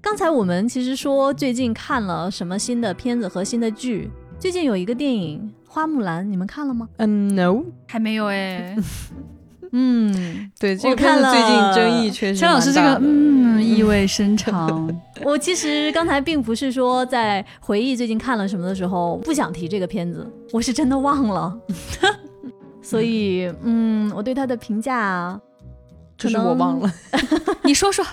[0.00, 6.88] 刚才我们其实说最近看了什么新的片子和新的剧，最近有一个电影《花木兰》，你们看了吗？
[6.96, 8.76] 嗯，no，还没有哎。
[9.72, 12.40] 嗯，对，这个片子最近争议确实。
[12.40, 14.92] 张老师这个嗯，意味深长。
[15.22, 21.56] 我其实刚才并不是说在回忆最近看了什么的时候不想提这个片子，我是真的忘了。
[22.90, 25.40] 所以，嗯，我对他的评价，
[26.18, 26.92] 就是我忘了。
[27.62, 28.04] 你说说，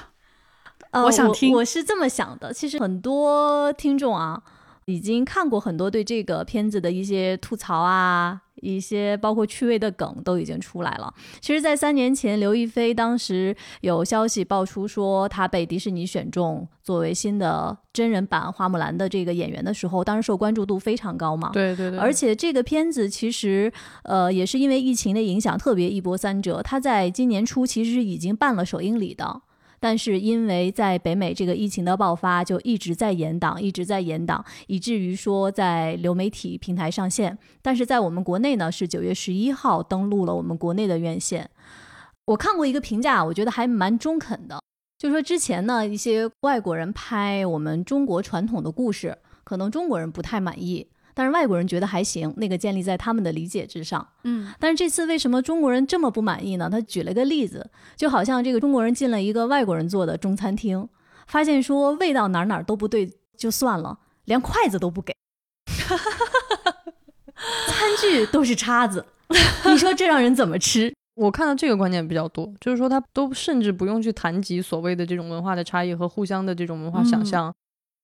[0.91, 1.51] 呃我想听。
[1.53, 4.41] 我是这么想的，其实很多听众啊，
[4.87, 8.41] 已经看过很多对这个片子的一些吐槽啊。
[8.63, 11.13] 一些包括趣味的梗都已经出来了。
[11.39, 21.51] 其实，在三年前，刘亦菲当时有消息爆出说她被迪士尼选中作为新的真人版花木兰的这个演员的时候，当时受关注度非常高嘛。
[21.53, 21.99] 对对对。
[21.99, 23.71] 而且这个片子其实，
[24.03, 26.59] 呃，也是因为疫情的影响，特别一波三折。
[26.63, 29.43] 它在今年初其实已经办了首映礼的。
[29.79, 37.37] 但是因为在北美这个疫情的爆发，就一直在延档，一直在延档，以至于说在流媒体平台上线。
[37.61, 41.49] 但是在我们国内呢，是九月十一号登陆了我们国内的院线。
[42.25, 44.59] 我看过一个评价，我觉得还蛮中肯的，
[44.97, 50.87] 就是说之前呢，一些外国人拍我们中国传统的故事，可能中国人不太满意。
[51.17, 54.07] 但是外国人觉得还行，那个建立在他们的理解之上。
[54.23, 56.69] 嗯，但是这次为什么中国人这么不满意呢？
[56.69, 60.87] 他举了个例子，就好像这个中国人进了一个外国人做的中餐厅，
[61.25, 65.11] 发现说味道哪哪都不对，就算了，连筷子都不给，
[67.65, 69.03] 餐具都是叉子，
[69.65, 70.93] 你说这让人怎么吃？
[71.15, 77.51] 我看到这个观点比较多，就是说他都甚至不用去谈及所谓的这种文化的差异和互相的这种文化想象。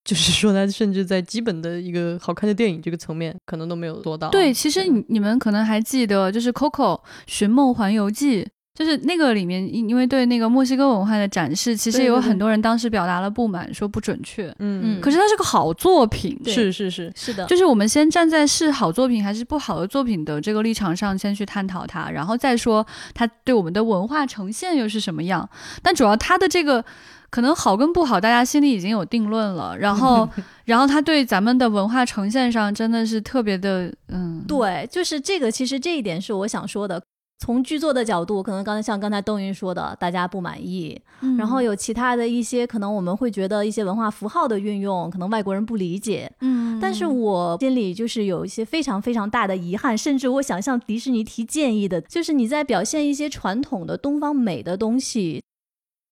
[0.04, 4.30] 就是说，他甚至在基本的一个好看的电影这个层面，可能都没有做到。
[4.30, 8.44] 对，其实你你们可能还记得，就是《Coco 寻梦环游记》，
[8.78, 14.50] 就是那个里面，因因为对那个墨西哥文化的展示，其实有很多人当时表达了不满，说不准确。
[14.60, 15.02] 嗯嗯。
[15.02, 17.46] 可是它是个好作品，是是是是的。
[17.46, 25.50] 就是我们先站在是好作品还是不好的作品的这个立场上，先去探讨它，然后再说它对我们的文化呈现又是什么样。
[25.82, 26.84] 但主要它的这个。
[27.34, 29.76] 可能好跟不好，大家心里已经有定论了。
[29.76, 30.30] 然后，
[30.66, 35.50] 然后他对咱们的文化呈现上真的是特别的，嗯，对，就是这个。
[35.50, 37.02] 其实这一点是我想说的。
[37.40, 41.02] 从剧作的角度，可能刚才像刚才邓云说的，大家不满意。
[41.38, 46.32] 然后有其他的一些，可能我们会觉得一些文化符号的运用，可能外国人不理解。
[46.42, 55.43] 嗯，但是我心里就是有一些非常非常大的遗憾，甚至我想向迪士尼提建议的，就是你在表现一些传统的东方美的东西。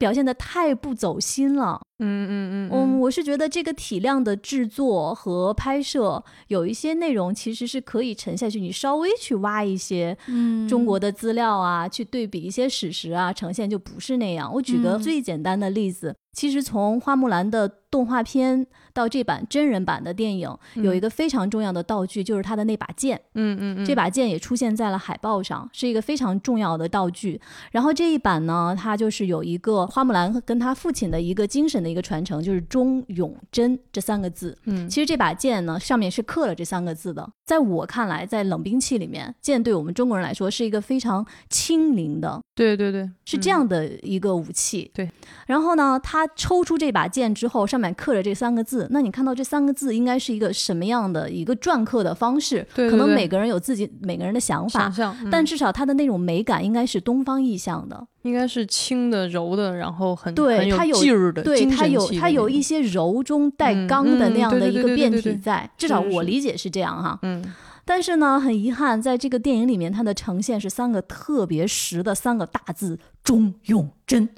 [0.01, 14.51] 表现的太不走心了，嗯嗯嗯嗯，我是觉得这个体量的制作和拍摄，有一些内容其实是可以沉下去，你稍微去挖一些嗯中国的资料啊，去对比一些史实啊，呈现就不是那样。
[14.53, 23.19] 我举个嗯最简单的例子，其实从花木兰的动画片到这版真人版的电影，有一个非常重要的道具，就是他的那把剑。
[23.35, 27.39] 嗯嗯嗯，这把剑也出现在了海报上，是一个非常重要的道具。
[27.71, 34.57] 然后这一版呢，它就是有一个花木兰跟他父亲的一个精神的一个传承，就是忠勇贞这三个字。
[34.65, 37.29] 嗯其实这把剑呢，上面是刻了这三个字的。
[37.45, 44.89] 在我看来，在冷兵器里面，剑对我们中国人来说是一个非常轻灵的，对对对，嗯是这样的一个武器。
[44.93, 45.09] 对。
[45.47, 48.87] 然后呢，他抽出这把剑之后，上面刻着这三个字。
[48.91, 52.65] 那你看到这三个字应该是一个什么样的一个篆刻的方式？
[52.73, 54.93] 对对对可能每个人有自己每个人的想法想。
[54.93, 67.17] 象，嗯但至少它的那种美感应该是东方意象的，应该是轻的、柔的，然后很对很它有劲儿的，对它有它有一些柔中带嗯刚的那样的一个变体在，至少我理解是这样哈。
[67.23, 67.43] 嗯
[67.83, 74.29] 但是呢，很遗憾，在这个电影里面，它的呈现是三个特别实的三个大字“钟永贞”，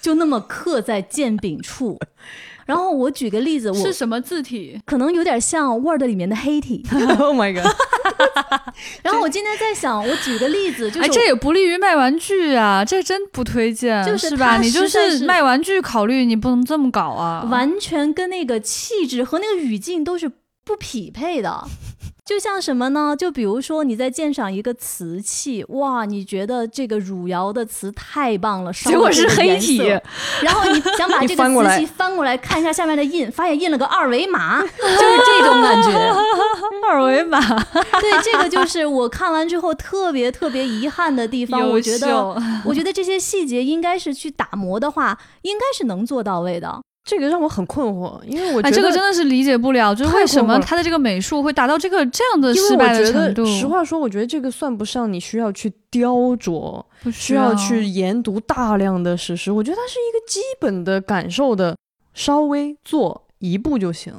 [0.00, 1.98] 就那么刻在剑柄处。
[2.66, 4.80] 然后我举个例子，我是什么字体？
[4.86, 6.84] 可能有点像 Word 里面的黑体。
[7.18, 7.70] Oh my god，
[9.02, 14.58] 然后我今天在想，我举个例子，就是哎，这也不利于卖玩具啊，这真不推荐，就是吧？
[14.58, 17.46] 你就是卖玩具考虑，你不能这么搞啊！
[17.50, 20.30] 完全跟那个气质和那个语境都是
[20.64, 21.64] 不匹配的。
[22.24, 23.14] 就像什么呢？
[23.14, 29.78] 就比如说你在鉴赏一个瓷器，哇，你觉得这个汝窑的瓷太棒了，烧结果是黑体
[30.42, 35.90] 然后你想把这个瓷器翻过来看一下下面的印，发现印了个二维码， 就是这种感觉。
[36.88, 37.40] 二维码，
[38.00, 41.68] 对，这个就是我看完之后特别特别遗憾的地方。
[41.68, 46.82] 我觉得，我觉得这些细节应该是去打磨的话，应该是能做到位的。
[47.04, 53.60] 这个让我很困惑，因为我觉哎，得这个真的是理解不了，就是为什么他的这个美术会达到这个这样的失败的觉程度得，？
[53.60, 59.52] 实话说，我觉得这个算不上你需要去雕琢，不需要去研读大量的史实。
[59.52, 61.76] 我觉得它是一个基本的感受的，
[62.14, 64.14] 稍微做一步就行。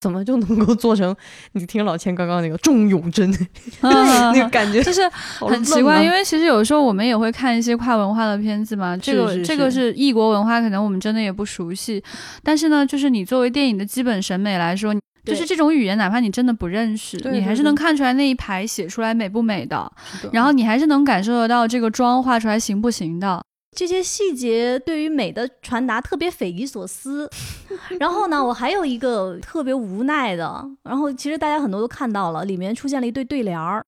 [0.00, 1.14] 怎么就能够做成？
[1.52, 3.28] 你听老千刚刚那个重永贞，
[3.82, 5.00] 那个 感觉就是
[5.40, 12.02] 很奇怪，因为其实有时候我们也会看一些跨文化的片子嘛，这个是这个是异国文化，可能我们真的也不熟悉。
[12.42, 19.90] 但是呢，就是你作为电影的基本审美来说，就是这种语言，哪怕你真的不认识，你还是能看出来那一排写出来美不美的，
[20.22, 23.42] 的然后你还是能感受得到这个妆画出来行不行的。
[23.78, 27.30] 这些细节对于美的传达特别匪夷所思。
[28.00, 33.84] 然后呢，我还有一个特别无奈的，然后其实大家很多都看到了，里面出现了一对对联儿，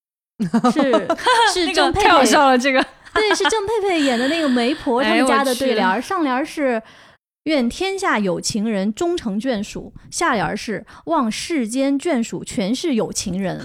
[0.73, 1.09] 是
[1.53, 2.81] 是郑佩个太好佩，笑了，这个
[3.13, 6.81] 对，是郑佩佩演的那个媒婆 他们家的对联儿，上联儿是。
[7.45, 13.59] 愿天下有情人终成眷属，下联儿是望世间眷属全是有情人。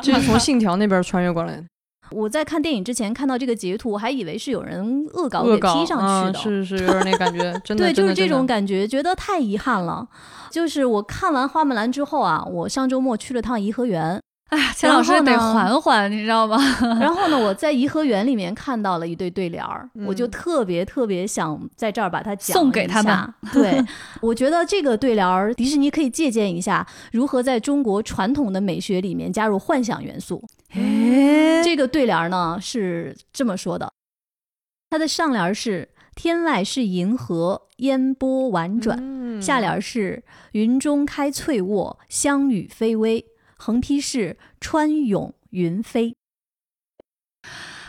[0.00, 1.64] 这是从信条那边穿越过来的，
[2.10, 10.06] 我在看电影之前看到这个截图，我还以为是有人恶搞给 P 上去的，啊是是有点那感觉，真的 对，就是这种感觉，觉得太遗憾了。
[10.50, 14.20] 就是我看完花木兰之后啊，我上周末去了趟颐和园，
[14.50, 16.58] 哎呀，钱老师得缓缓，你知道吗？
[17.00, 23.34] 然后呢，我在颐和园里面看到了一对对联儿，我就嗯特别特别想在这儿把它讲送给他们。
[23.52, 23.82] 对，
[24.20, 30.42] 我觉得这个对联儿，迪士尼可以借鉴一下，如何在中国传统的美学里面加入幻想元素。
[30.72, 33.92] 哎，这个对联儿呢是这么说的，
[34.90, 38.98] 它的上联儿是“天外是银河，烟波婉转”。
[39.00, 43.24] 嗯下联儿是“云中开翠卧，香雨霏微”，
[43.60, 46.16] 横批是“川涌云飞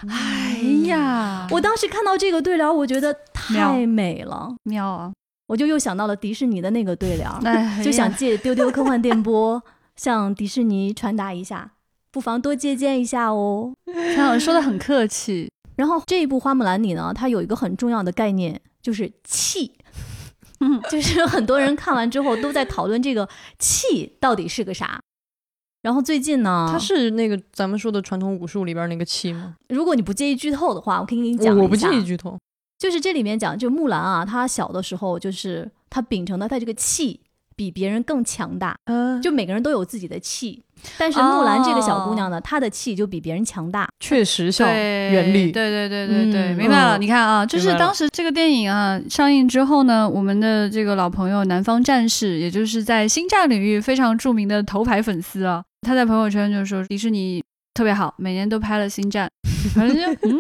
[0.08, 0.58] 哎
[0.88, 1.48] 呀，”。
[1.52, 5.14] 我当时看到这个对联，我觉得太美了，妙啊！
[5.48, 9.62] 我就又想到了迪士尼的那个对联就想借丢丢科幻电波
[9.96, 11.72] 向迪士尼传达一下，
[12.12, 13.74] 不妨多借鉴一下哦。
[13.88, 19.78] 陈老师说的很客气，然后这一部《花木兰》里呢，它有一个很重要的概念，就是气。
[20.60, 25.02] 嗯，就是很多人看完之后都在讨论这个气到底是个啥。
[25.82, 29.56] 然后最近呢，它是那个咱们说的传统武术里边那个气吗？
[29.70, 32.38] 如果你不介意剧透的话，我可以给你讲我我不介意剧透。
[32.78, 37.20] 就是这里面讲，就木兰啊，她小的时候就是她秉承的她这个气
[37.62, 40.60] 比别人更强大，嗯，就每个人都有自己的气，
[40.98, 43.88] 但是木兰这个小姑娘呢，她的气就比别人强大。
[44.00, 45.52] 确实像原力。
[45.52, 46.98] 对对对对对，嗯明白了。
[46.98, 57.44] 嗯你看啊，就是当时这个电影啊上映之后呢，我们的这个老朋友南方战士，也就是在星战领域非常著名的头牌粉丝啊，他在朋友圈就说迪士尼
[57.76, 59.30] 特别好，每年都拍了星战，
[59.76, 60.40] 反正就嗯，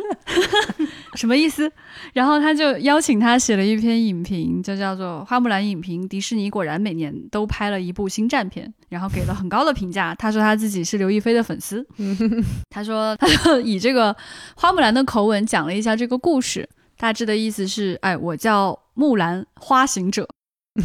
[1.22, 1.72] 什么意思？
[2.14, 6.02] 然后他就邀请他写了一篇影评，就叫做《花木兰影评》。
[6.08, 10.16] 迪士尼果然每年都拍了一部星战片，然后给了很高的评价。
[10.16, 11.86] 他说他自己是刘亦菲的粉丝。
[12.74, 14.16] 他说他就以这个
[14.56, 20.28] 花木兰的口吻讲了一下这个故事，大致的意思是：哎，我叫木兰花行者。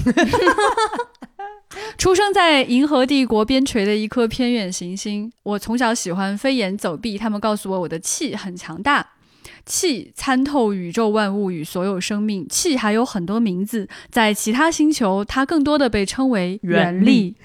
[1.97, 7.17] 出生在银河帝国边陲的一颗偏远行星，我从小喜欢飞檐走壁。
[7.17, 9.15] 他们告诉我，我的气很强大，
[9.67, 12.47] 气参透宇宙万物与所有生命。
[12.49, 17.35] 气还有很多名字，在其他星球，它更多的被称为原力。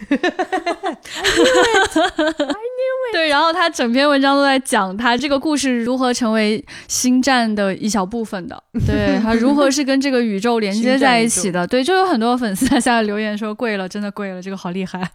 [3.11, 11.67] 对，然后他整篇文章都在讲他这个故事如何成为星战的一小部分的， 对他如何是跟这个宇宙连接在一起的。
[11.67, 15.11] 对，就有很多粉丝在下面留言说贵了，真的贵了，这个好厉害。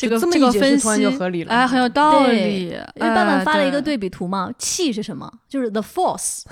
[0.00, 2.68] 这个这个分析就合理了，哎，很有道理。
[2.94, 5.30] 因为爸爸发了一个对比图嘛，气是什么？
[5.48, 6.42] 就是 the force。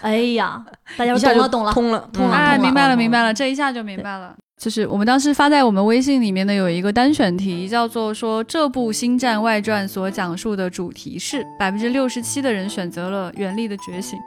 [0.00, 0.64] 哎呀，
[0.96, 4.36] 大家懂了，懂了，通了，通了，哎，明白了，明白了，这一下就明白了。
[4.58, 14.18] 就是我们当时发在我们微信里面的有一个单选题，叫做说这部《星战外传》所讲述的主题是百分之六十七的人选择了原力的觉醒，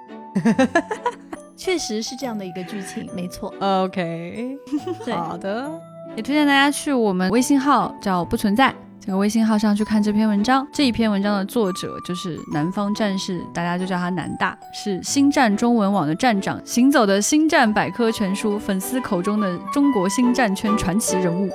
[1.55, 3.53] 确实是这样的一个剧情，没错。
[3.59, 4.57] OK，
[5.13, 5.69] 好的，
[6.15, 8.73] 也推荐大家去我们微信号叫不存在。
[8.99, 21.49] 这个微信号上去看这篇文章，这一篇文章的作者就是南方战士，大家就叫他南大，是星战中文网的站长，行走的星战百科全书，粉丝口中的中国星战圈传奇人物。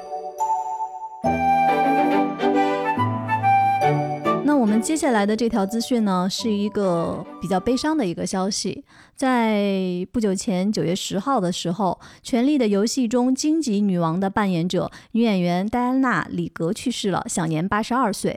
[4.69, 8.85] 我们接下来的这条资讯呢，是一个比较悲伤的一个消息。
[9.17, 18.37] 在不久前，九月十号的时候，《权力的游戏》中荆棘女王的扮演者女演员戴安娜·里格去世了，享年八十二岁。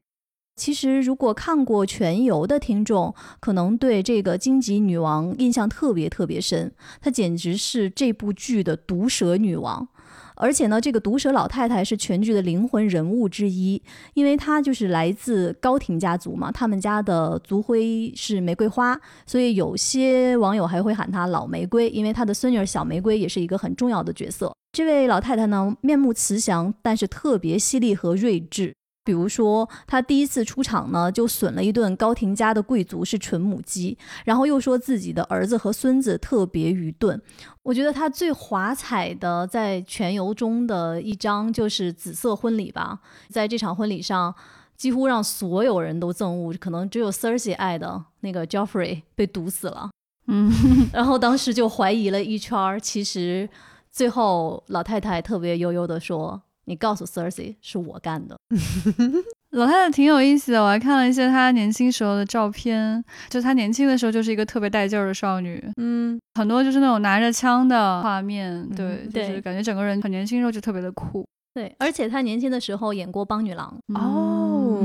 [0.55, 9.85] 其实，如果看过《全游》的听众，可能对这个荆棘女王印象特别特别深，她简直是这部剧的毒舌女王。
[10.41, 13.79] 而且呢，这个毒舌老太太是全剧的灵魂人物之一，
[14.15, 24.51] 因为她就是来自高庭家族嘛，他们家的族徽是玫瑰花，所以有些网友还会喊她老玫瑰，因为她的孙女小玫瑰也是一个很重要的角色。
[24.73, 28.73] 这位老太太呢，面目慈祥，但是特别犀利和睿智。
[29.03, 37.19] 比如说，他第一次出场呢，就损了一顿高庭家的贵族是纯母鸡，然后又说自己的儿子和孙子特别愚钝。
[37.63, 44.33] 我觉得他最华彩的在全游中的一章就是紫色婚礼吧，在这场婚礼上，
[44.77, 49.89] 几乎让所有人都憎恶，可能只有 Cersei 爱的那个 Joffrey 被毒死了。
[50.27, 50.51] 嗯，
[50.93, 53.49] 然后当时就怀疑了一圈，其实
[53.91, 56.43] 最后老太太特别悠悠的说。
[56.65, 58.37] 你告诉 Cersei 是我干的，
[59.51, 60.61] 老太太挺有意思的。
[60.61, 71.27] 我还看了一些她年轻时候的照片，就她年轻的时候就是一个特别带劲儿的少女，嗯，很多就是那种拿着枪的画面，对，就是感觉整个人很年轻时候就特别的酷。
[71.53, 74.81] 对，而且她年轻的时候演过邦女郎哦，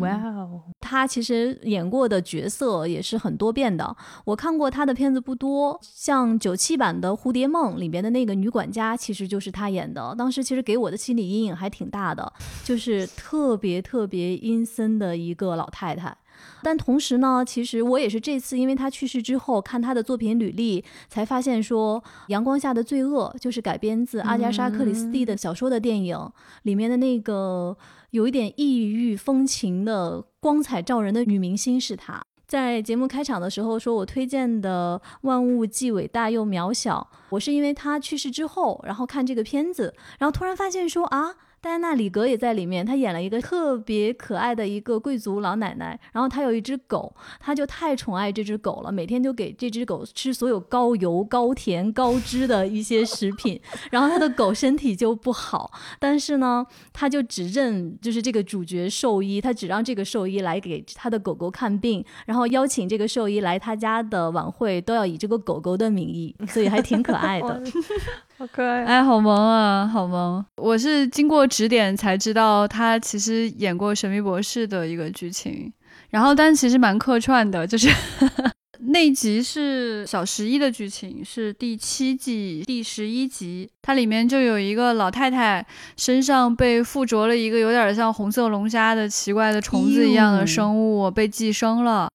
[0.00, 3.96] 哇哦，她其实演过的角色也是很多变的。
[4.24, 10.12] 我看过她的片子不多，像九七版的《蝴蝶梦》里边的那个女管家，其实就是她演的。
[10.18, 12.32] 当时其实给我的心理阴影还挺大的，
[12.64, 16.16] 就是特别特别阴森的一个老太太。
[16.62, 26.18] 但同时呢，其实我也是这次因为他去世之后看他的作品履历，才发现说《阳光下的罪恶》就是改编自阿加莎·克里斯蒂的小说的电影
[26.62, 27.76] 里面的那个
[28.10, 32.22] 有一点异域风情的光彩照人的女明星是她。
[32.46, 41.34] 在节目开场的时候说，我推荐的《万物既伟大又渺小》，我是因为他去世之后，然后看这个片子，然后突然发现说啊。
[41.62, 45.98] 戴安娜·里格也在里面，她演了一个特别可爱的一个贵族老奶奶。
[46.12, 53.60] 然后她有一只狗，她就太宠爱这只狗了，每天就给这只狗吃所有高油、高甜、高脂的一些食品。
[53.90, 67.62] 然后她的狗身体就不好，但是呢，她就只认就是这个主角兽医，她只让这个兽医来给她的狗狗看病，然后邀请这个兽医来他家的晚会都要以这个狗狗的名义，所以还挺可爱的。
[68.40, 70.42] 好可爱，哎，好萌啊，好萌！
[70.56, 75.70] 我是经过指点才知道他其实演过《神秘博士》的一个剧情，
[76.08, 77.90] 然后但其实蛮客串的，就是
[78.88, 85.66] 那集是小十一的剧情，是第七季第十一集，它里面就有一个老太太
[85.98, 92.08] 身上被附着了一个有点像红色龙虾的奇怪的虫子一样的生物，被寄生了。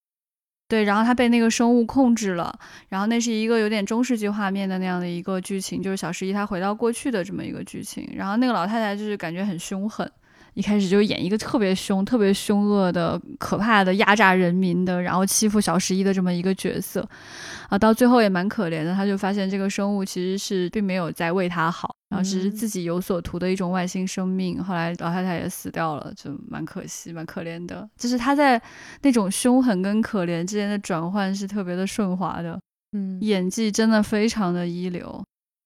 [0.68, 2.58] 对，然后他被那个生物控制了，
[2.90, 8.10] 然后那是一个有点中世纪画面的那样的一个剧情，就是小十一他回到过去的这么一个剧情。
[8.16, 10.12] 然后那个老太太就是感觉很凶狠，
[10.56, 17.08] 一开始就演一个特别凶、特别凶恶的、可怕的压榨人民的，然后欺负小十一的这么一个角色，
[17.70, 18.94] 啊，到最后也蛮可怜的。
[18.94, 24.64] 他就发现这个生物其实是并没有在为他好，然后只是自己有所图的一种外星生命。
[24.64, 27.88] 后来老太太也死掉了，就蛮可惜、蛮可怜的。
[27.98, 28.62] 就是他在
[29.02, 32.58] 那种凶狠跟可怜之间的转换是特别的顺滑的，
[32.94, 35.22] 嗯，演技真的非常的一流。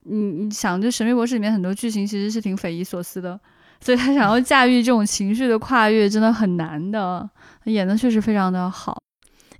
[0.05, 3.39] 你你想，就《神秘博士》里面很多剧情其实是挺匪夷所思的，
[3.81, 7.29] 所以他想要驾驭这种情绪的跨越真的很难的，
[7.65, 8.97] 演的确实非常的好。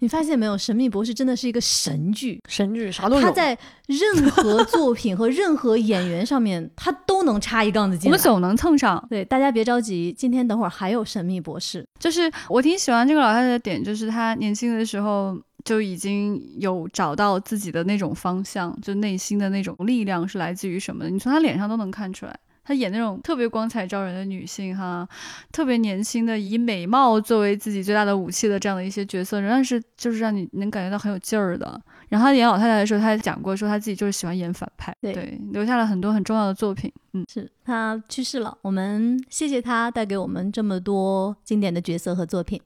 [0.02, 3.22] 你发现没有，《神秘博士》真的是一个神剧，神剧啥都有。
[3.22, 3.58] 他在
[3.88, 8.10] 任何作品和任何演员上面，他都能插一杠子进来。
[8.10, 9.06] 我们总能蹭上。
[9.10, 11.84] 对，大家别着急，今天等会儿还有《神秘博士》。
[12.00, 22.34] 就是我挺喜欢这个老太太的点，就是她年轻的时候就已经有找到自己的那种方向，就内心的那种力量是来自于什么的，你从她脸上都能看出来。
[22.70, 25.08] 她演那种特别光彩照人的女性，哈，
[25.52, 31.82] 特别年轻的，以美貌作为自己最大的武器的这样的一些角色，仍然是就是让你能感觉到很有劲儿的。
[32.10, 36.94] 然后她演老太太的时候，她还讲过说她自己就是喜欢演反派，对，留下了很多很重要的作品。
[37.14, 42.62] 嗯，是她去世了，我们谢谢她带给我们这么多经典的角色和作品。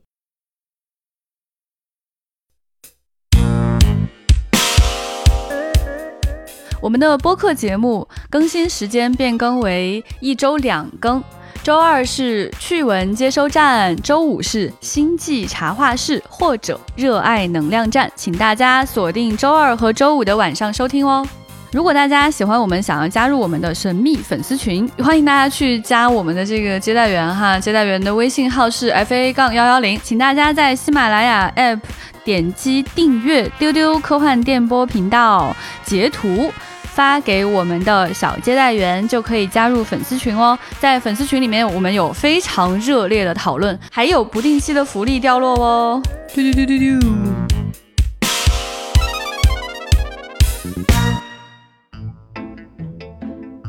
[6.84, 11.23] 我们的播客节目更新时间变更为一周两更，
[11.63, 21.25] 周二是趣闻接收站，周五是星际茶话室或者热爱能量站，请大家锁定周二和周五的晚上收听哦。
[21.71, 31.79] 如果大家喜欢我们，想要加入我们的神秘粉丝群，欢迎大家去加我们的这个接待员哈，接待员的微信号是 f a 杠幺幺零，请大家在喜马拉雅 app
[32.25, 35.55] 点击订阅丢丢科幻电波频道，
[35.86, 36.51] 截图。
[36.93, 46.01] 发给我们的小接待员就可以加入粉丝群哦，在粉丝群里面，我们有非常热烈的讨论，还有不定期的福利掉落哦。
[46.35, 47.07] 嘟嘟嘟嘟嘟。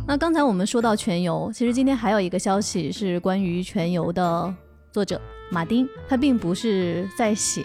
[0.07, 4.55] 那刚才我们说到全游，其实今天还有一个消息是关于全游的
[4.93, 5.19] 作者
[5.51, 7.65] 马丁，他并不是在写。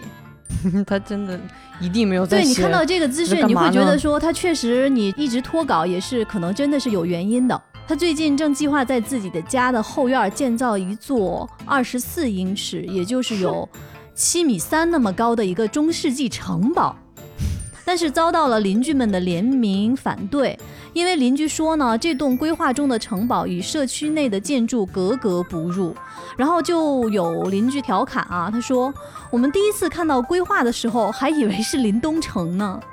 [0.86, 1.38] 他真的
[1.80, 7.60] 一定没有对你看到这个资讯，你会觉得说他确实你一直脱稿也是可能真的是有原因的。
[7.88, 13.68] 他最近正计划在自己的家的后院建造一座二十四英尺，也就是有
[14.14, 16.94] 七米三那么高的一个中世纪城堡，
[17.84, 20.56] 但是遭到了邻居们的联名反对。
[20.92, 25.94] 因为邻居说呢，这栋规划中的城堡与社区内的建筑格格不入，
[26.36, 28.92] 然后就有邻居调侃啊，他说
[29.30, 32.80] ：“我们第一次看到规划的时候，还以为是林东城呢。”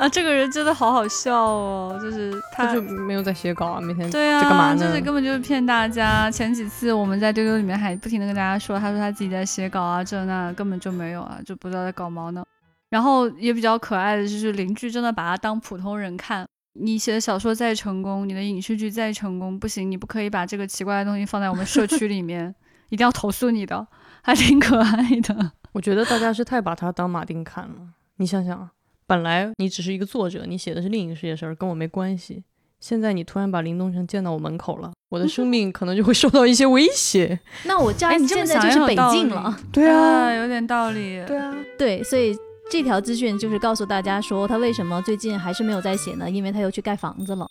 [0.00, 4.80] 啊，这个人真的好好笑哦，就是他就没有在写稿啊，每天对啊，干嘛呢？
[4.80, 6.30] 就是根本就是骗大家。
[6.30, 12.42] 前几次我们在丢丢里面还不停的跟大家说，他说他自己在写稿啊，这那根本就没有啊，就不知道在搞毛呢。
[12.88, 16.48] 然后也比较可爱的就是邻居真的把他当普通人看。
[16.74, 22.54] 你写的小说再成功，你的影视剧再成功，不行，你不可以把这个奇怪的东西放在我们社区里面，
[22.90, 23.86] 一定要投诉你的，
[24.22, 25.52] 还挺可爱的。
[25.72, 27.74] 我觉得大家是太把它当马丁看了。
[28.16, 28.70] 你想想啊，
[29.06, 32.44] 本来你只是一个作者，你写的是另一个世界事儿，跟我没关系。
[32.78, 37.38] 现在你突然把林东城建到我门口了，我的生命可能就会受到一些威胁。
[37.64, 39.58] 那我家现在就是北境了。
[39.72, 41.22] 对啊，有点道理。
[41.26, 42.34] 对啊，对，所以。
[42.70, 46.30] 这条资讯就是告诉大家说，他为什么最近还是没有在写呢？
[46.30, 47.44] 因为他又去盖房子了。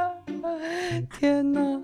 [1.18, 1.80] 天哪！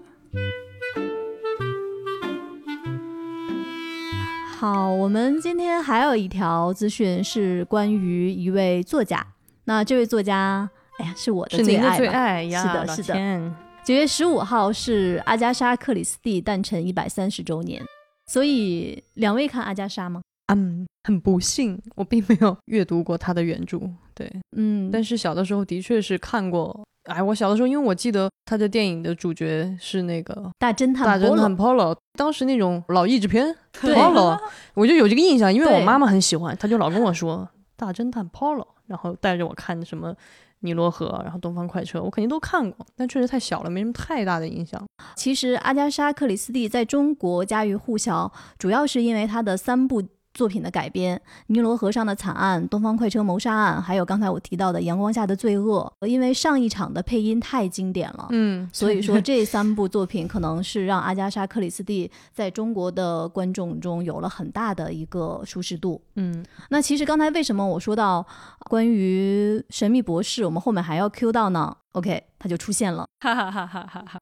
[4.58, 9.26] 好，我们今天还有一条资讯是关于一位作家。
[9.64, 12.62] 那这位作家，哎呀，是我的最爱，最爱呀！
[12.62, 13.52] 是的，是的。
[13.82, 17.82] 九月十五号是阿加莎·克里斯蒂诞辰一百三十周年，
[18.26, 20.20] 所以两位看阿加莎吗？
[20.48, 23.80] 嗯，很不幸，我并没有阅读过他的原著。
[24.14, 26.84] 对，嗯，但是小的时候的确是看过。
[27.04, 34.40] 哎，我小的时候，因为我记得他的电影的主角是那个大侦探大侦探 Polo，当时那种老译制片 Polo，
[34.72, 40.14] 我就有这个印象，因为我妈妈很喜欢，她就老跟我说大侦探 Polo，然后带着我看什么
[40.60, 44.82] 尼罗河，然后东方快车，我肯定都看过，但确实太小了，没什么太大的印象。
[45.14, 50.02] 其实阿加莎·克里斯蒂在中国家喻户晓，主要是因为她的三部。
[50.34, 51.16] 作品的改编，
[51.46, 55.90] 《尼罗河上的惨案》、《东方快车谋杀案》，还有刚才我提到的《阳光下的罪恶》。
[56.06, 66.02] 因为上一场的配音太经典了，嗯，所以说 这三部作品可能是让阿加莎·克里斯蒂在中国的观众中有了很大的一个舒适度。
[66.16, 68.26] 嗯，那其实刚才为什么我说到
[68.68, 73.06] 关于《神秘博士》，我们后面还要 Q 到呢？OK，他就出现了。
[73.20, 74.18] 哈哈哈哈哈哈。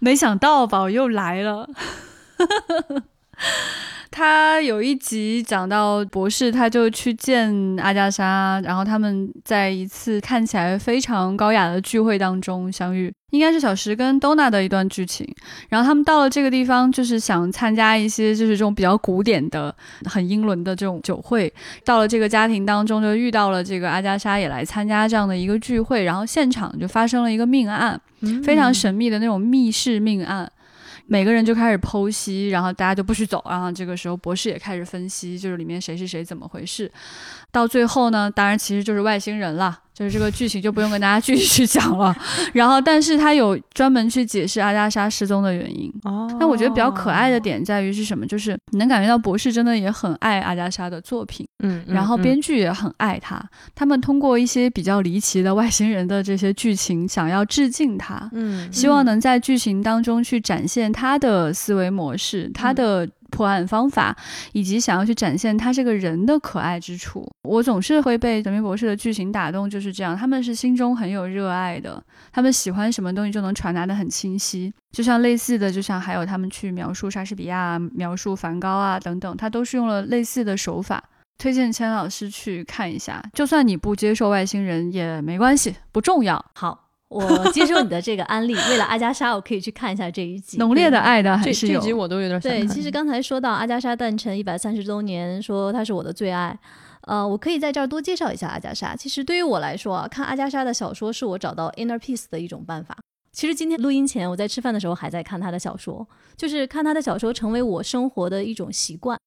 [0.00, 1.68] 没想到吧，我又来了。
[4.14, 15.28] 他有一集讲到博士，他就去见阿加莎，然后他们在一次看起来非常高雅的聚会当中相遇，应该是小石跟 Donna 的一段剧情。
[15.68, 21.52] 然后他们到了这个地方，就是想参加一些就是这种比较古典的、很英伦的这种酒会。
[21.84, 28.00] 到了这个家庭当中，就遇到了这个阿加莎也来参加这样的一个聚会，然后现场就发生了一个命案，
[28.44, 30.48] 非常神秘的那种密室命案。
[31.06, 36.90] 每个人就开始剖析，然后大家就不许走，然后这个时候博士也开始分析，就是里面谁是谁，怎么回事。
[37.52, 39.80] 到最后呢，当然其实就是外星人了。
[39.94, 42.14] 就是这个剧情就不用跟大家具体去讲了，
[42.52, 45.90] 然后，但是他有专门去解释阿加莎失踪的原因。
[46.02, 48.26] 哦，但我觉得比较可爱的点在于是什么？
[48.26, 53.40] 就是能感觉到博士真的也很爱阿加莎的作品，嗯，然后编剧也很爱他。
[53.74, 63.08] 他们通过一些比较离奇的外星人的这些剧情，想要致敬他，嗯，希望能在剧情当中去展现他的思维模式，他的。
[63.34, 64.16] 破案方法，
[64.52, 69.68] 以及想要去展现他这个人的可爱之处，我总是会被《神秘博士》的剧情打动。
[69.68, 74.72] 就是这样，他们是心中很有热爱的，他们喜欢什么东西就能传达的很清晰。
[74.92, 81.02] 就像类似的，就像还有他们去描述莎士比亚、描述梵高啊等等，他都是用了类似的手法。
[81.36, 86.44] 推荐钱老师去看一下，就算你不接受外星人也没关系，不重要。
[86.54, 86.83] 好。
[87.14, 90.58] 我接受你的这个安利，为了阿加莎，我可以去看一下这一集。
[90.58, 91.78] 浓烈的爱的还是有。
[91.78, 96.58] 这集我都有点想对，其实刚才说到阿加莎诞辰一百三十周年，说她是我的最爱。
[97.02, 98.96] 呃，我可以在这儿多介绍一下阿加莎。
[98.96, 102.96] 其实对于我来说啊，看阿加莎的小说是我找到 inner peace 的一种办法。
[103.30, 106.06] 其实今天录音前，我在吃饭的时候还在看她的小说，
[106.36, 109.18] 就是看她的小说成为我生活的一种习惯。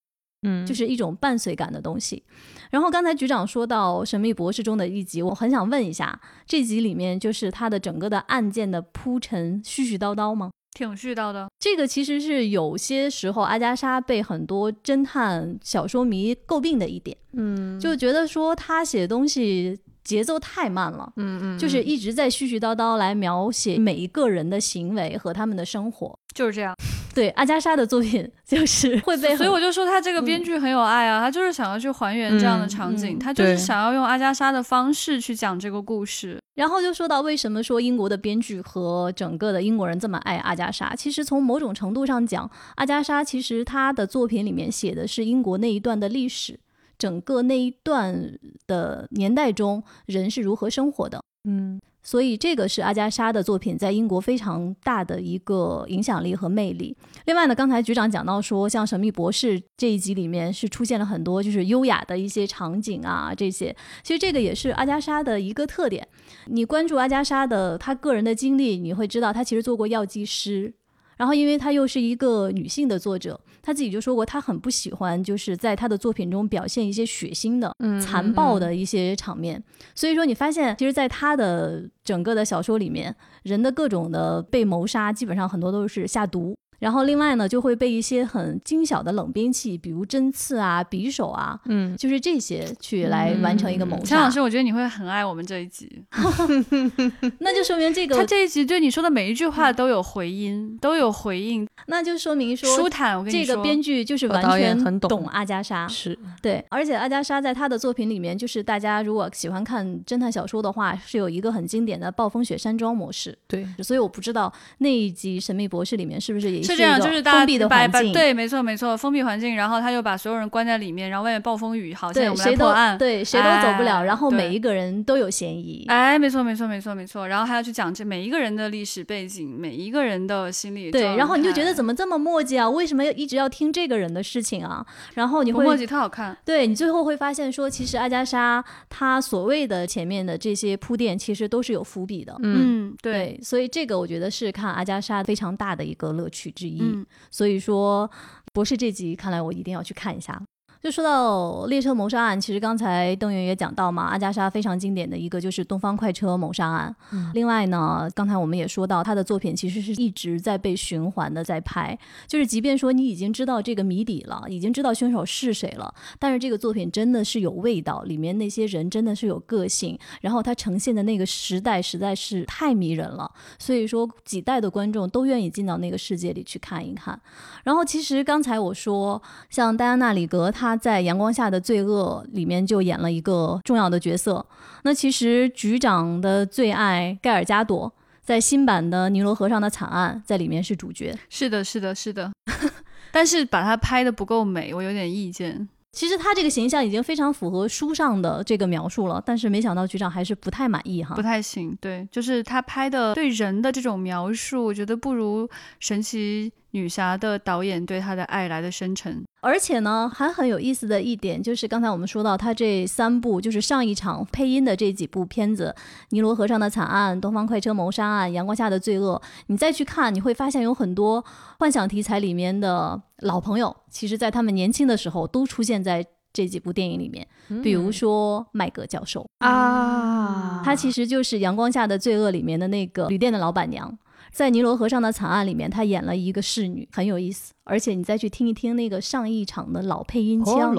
[0.43, 2.23] 嗯，就是一种伴随感的东西。
[2.69, 10.51] 然后刚才局长说到《神秘博士》中的一集，我很想问一下，这集里面就是他的整个的案件的铺陈絮絮叨叨吗？
[10.77, 11.47] 挺絮叨的。
[11.59, 26.75] 这个其实是有些时候阿加莎被很多侦探小说迷诟病的一点，嗯，就觉得说他写东西节奏太慢了，嗯嗯，就是一直在絮絮叨叨来描写每一个人的行为和他们的生活，就是这样。
[27.17, 36.39] 对阿加莎的作品 就是会被，所以我就说他这个编剧很有爱啊，他就是想要去还原这样的场景，他就是想要用阿加莎的方式去讲这个故事。
[36.53, 46.59] 然后就说到为什么说英国的编剧和整个的英国人这么爱阿加莎，其实从某种程度上讲，阿加莎其实他的作品里面写的是英国那一段的历史，
[46.99, 48.37] 整个那一段
[48.67, 51.81] 的年代中人是如何生活的，嗯。
[52.07, 56.95] 所以这个是阿加莎的作品在英国非常大的一个影响力和魅力。
[57.25, 66.07] 另外呢，刚才局长讲到说，像《神秘博士》这一集里面是出现了很多就是优雅的一些场景啊，这些其实这个也是阿加莎的一个特点。
[66.45, 70.73] 你关注阿加莎的她个人的经历，你会知道她其实做过药剂师。
[71.17, 79.61] 然后，因为她又是一个女性的作者，她自己就说过，她很不喜欢就是在她的作品中表现一些血腥的、残暴的一些场面。
[79.95, 86.55] 所以说，你发现其实，在她的整个的小说里面，人的各种的被谋杀，基本上很多都是下毒。
[86.79, 94.05] 然后另外呢，就会被一些很精小的冷兵器，比如针刺啊、匕首啊，嗯，就是这些去来完成一个谋杀。
[94.05, 96.03] 陈老师，我觉得你会很爱我们这一集
[97.39, 103.17] 那就说明这个他这一集对你说的每一句话都有回音，都有回应，那就说明说舒坦。
[103.17, 106.63] 我跟你说，这个编剧就是完全很懂阿加莎，是对。
[106.69, 113.37] 而且阿加莎在他的作品里面，就是大家如果喜欢看侦探小说的话，是有一个很经典的暴风雪山庄模式。
[113.47, 132.69] 对，所以我不知道那一集《神秘博士》里面是不是也是这样，就是大封闭的环境，对，没错没错，封闭环境，然后他就把所有人关在里面，然后外面暴风雨，好，对，谁都对，谁都走不了，然后每一个人都有嫌疑，哎，没错没错没错没错，然后还要去讲这每一个人的历史背景，每一个人的心理，对，然后你就觉得怎么这么墨迹啊？
[132.69, 134.85] 为什么要一直要听这个人的事情啊？
[135.13, 146.81] 然后你会墨迹特好看，对你最后会发现说，其实阿加莎她所谓的前面的这些铺垫，其实都是有伏笔的，嗯，对，所以这个我觉得是看阿加莎非常大的一个乐趣之一，
[147.29, 147.67] 所以说。
[147.67, 148.09] 说
[148.53, 150.41] 博士这集，看来我一定要去看一下。
[150.81, 156.95] 就说到列车谋杀案，其实刚才邓源也讲到嘛，阿加莎非常经典的一个就是东方快车谋杀案。
[157.33, 161.97] 另外呢，刚才我们也说到，他的作品其实是一直在被循环的在拍，
[162.27, 177.19] 就是即便说你已经知道这个谜底了，已经知道凶手是谁了，但是这个作品真的是有味道，里面那些人真的是有个性，然后它呈现的那个时代实在是太迷人了，所以说几代的观众都愿意进到那个世界里去看一看。
[177.63, 179.19] 然后其实刚才我说，
[179.49, 180.66] 像戴安娜里格她。
[180.67, 184.45] 他在《阳光下的罪恶》里面就演了一个重要的角色。
[184.83, 187.91] 那其实局长的最爱盖尔加朵，
[188.21, 191.17] 在新版的《尼罗河上的惨案》在里面是主角。
[191.29, 192.31] 是的，是的，是的。
[193.11, 195.69] 但是把它拍的不够美，我有点意见。
[195.93, 201.75] 其实他这个形象已经非常符合书上的这个描述了，但是没想到局长还是不太满意哈，不太行。
[201.81, 205.49] 对，就是他拍的对人的这种描述，我觉得不如
[205.79, 209.23] 神奇女侠的导演对她的爱来的深沉。
[209.39, 215.73] 而且呢，还很有意思的一点就是刚才我们说到他这三部，就是上一场配音的这几部片子，
[216.09, 221.23] 《尼罗河上的惨案》《东方快车谋杀案》《阳光下的罪恶》，你再去看，你会发现有很多
[221.59, 227.25] 幻想题材里面的老朋友，其实在他们年轻的时候都出现在这几部电影里面。
[227.63, 233.97] 比如说麦格教授啊，他其实就是《阳光下的罪恶》里面的那个旅店的老板娘。
[234.37, 237.51] 在《尼罗河上的惨案》里面，她演了一个侍女，很有意思。
[237.63, 240.75] 而且你再去听一听那个上一场的老配音腔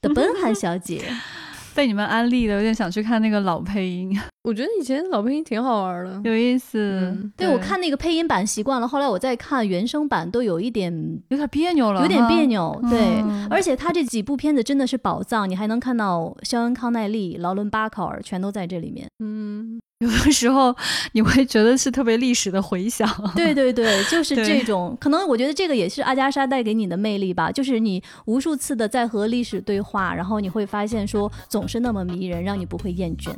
[0.00, 1.00] 的奔汉小姐，
[1.72, 4.18] 被你们安利的，有点想去看那个老配音。
[4.42, 7.16] 我觉得以前老配音挺好玩的，有意思。
[7.36, 10.92] 对我看那个配音版习惯了，后来我再看原声版都有一点
[11.28, 12.76] 有点别扭了，有点别扭。
[12.90, 19.06] 对，而且他这几部片子真的是宝藏，你还能看到肖恩康奈利、劳伦巴考尔全都在这里面。
[19.20, 19.80] 嗯。
[20.00, 20.74] 有的时候
[21.12, 24.96] 你会觉得是特别历史的回响，对对对，就是这种。
[24.98, 33.30] 可能我觉得这个也是阿加莎带给你的魅力吧，就是你无数次的在和历史对话，然后你会发现说总是那么迷人，让你不会厌倦。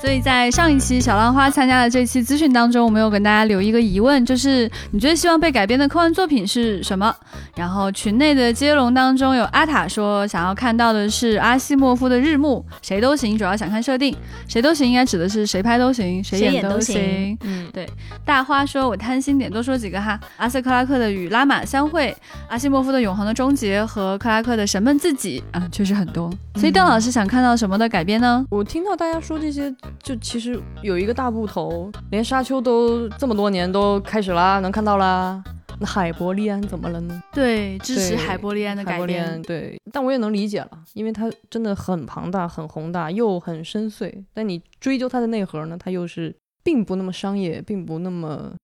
[0.00, 7.12] 所以在上一期小浪花参加的这期资讯当中，我们有跟大家留一个疑问，就是你最希望被改编的科幻作品是什么？
[7.56, 14.14] 然后群内的接龙当中有阿塔说想要看到的是阿西莫夫的日暮，谁都行，主要想看设定，
[14.46, 17.36] 谁都行应该指的是谁拍都行，谁演都行。
[17.42, 17.88] 嗯，对。
[18.24, 22.16] 大花说，我贪心点多说几个哈，阿瑟克拉克的与拉玛相会，
[22.48, 26.30] 阿西莫夫的永恒的终结和克拉克的神们自己啊，确实很多。
[26.54, 28.44] 所以邓老师想看到什么的改编呢？
[28.50, 29.74] 我听到大家说这些。
[30.02, 35.42] 就其实有一个大部头，连沙丘都这么多年都开始啦，能看到啦。
[35.78, 37.22] 那海伯利安怎么了呢？
[37.32, 39.42] 对，支持海伯利安的改编。
[39.42, 44.24] 对，但我也能理解了，因为它真的很庞大、很宏大，又很深邃。
[44.32, 46.34] 但你追究它的内核呢，它又是
[46.64, 48.54] 并不那么商业，并不那么。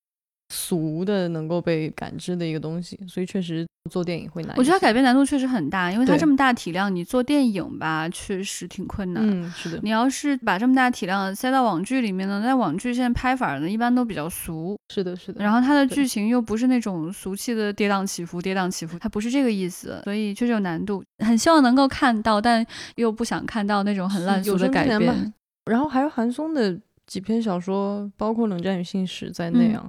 [0.53, 4.55] 俗的能够被感知的一个东西，所以确实做电影会难。
[4.59, 9.25] 我觉得它改编难度确实很大，因为它这么大体量，你做电影吧，确实挺困难。
[9.27, 9.81] 嗯，是的。
[9.83, 14.77] 你要是把这么大体量塞到网剧里面呢，那网剧现在拍法呢，一般都比较俗。
[14.93, 15.43] 是的，是的。
[15.43, 21.03] 然后它的剧情又不是那种俗气的跌宕起伏，跌宕起伏，它不是这个意思，所以确实有难度。
[21.25, 22.65] 很希望能够看到，但
[22.97, 25.33] 又不想看到那种很烂俗的改编。
[25.71, 29.87] 然后还有韩松的几篇小说，包括《冷战与信使》在内啊。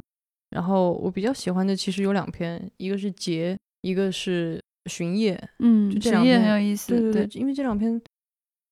[0.53, 5.35] 然后我比较喜欢的其实有两篇，一个是《劫》，一个是《巡夜》。
[5.59, 6.89] 嗯，巡夜很有意思。
[6.89, 7.99] 对对对，因为这两篇，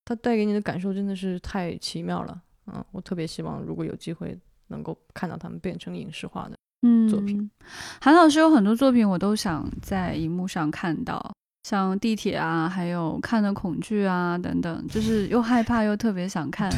[0.05, 2.39] 它带给你的感受真的是太奇妙了。
[2.67, 7.49] 嗯，我特别希望如果有机会能够看到他们变成影视化的作品。
[7.99, 11.33] 韩老师有很多作品，我都想在荧幕上看到。
[11.63, 16.69] 像地铁啊，还有看的恐惧啊等等，就是又害怕又特别想 看。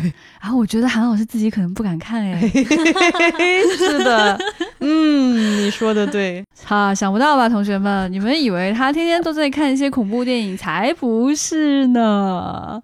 [0.41, 2.41] 然后我觉得韩老师自己可能不敢看哎。
[3.77, 4.37] 是的，
[4.79, 6.43] 嗯，你说的对。
[6.65, 8.11] 哈，想不到吧，同学们？
[8.11, 12.81] 你们以为他天天都在看一些恐怖电影，才不是呢。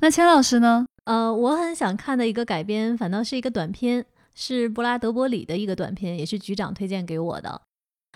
[0.00, 0.86] 那钱老师呢？
[1.04, 7.62] 呃，我很想看的一个改编，反倒是一个短片，是布拉德伯里的一个短片，也是局长推荐给我的。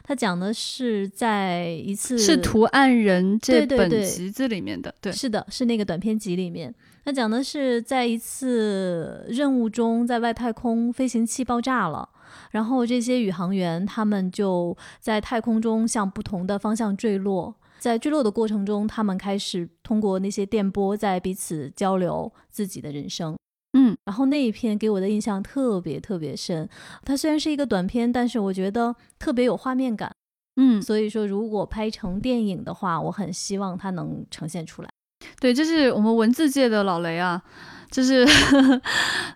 [0.05, 6.75] 他讲的是在一次是图案人这本集子里面的，对，是的，是那个短片集里面。
[7.05, 12.09] 他讲的是在一次任务中，在外太空飞行器爆炸了，
[12.53, 23.37] 然后这些宇航员他们就在太空中向不同的方向坠落，在坠落的过程中，他们开始通过那些电波在彼此交流自己的人生。
[23.73, 26.69] 嗯，然后那一篇给我的印象特别特别深。
[27.05, 30.15] 它虽然是一个短片，但是我觉得特别有画面感。
[30.57, 34.89] 嗯，所以说如果拍成电影的话，我很希望它能呈现出来。
[35.41, 37.43] 对，这是我们文字界的老雷啊。
[37.93, 38.27] 就是，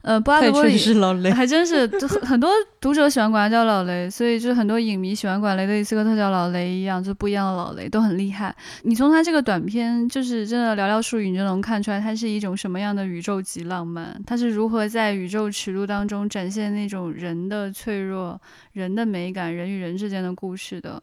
[0.00, 1.86] 呃，布拉德伯里还真是
[2.24, 2.50] 很多
[2.80, 8.56] 读者喜欢管他叫老雷，所以就是很多影迷喜欢管雷德利·斯科特叫老雷一样，就不一样的老雷都很厉害。
[8.84, 18.40] 你从他这个短片，就是真的寥寥数语，你就能看出来，它是一种什么样的宇宙级浪漫，它是如何在宇宙尺度当中展现那种人的脆弱、
[18.72, 20.98] 人的美感、人与人之间的故事的，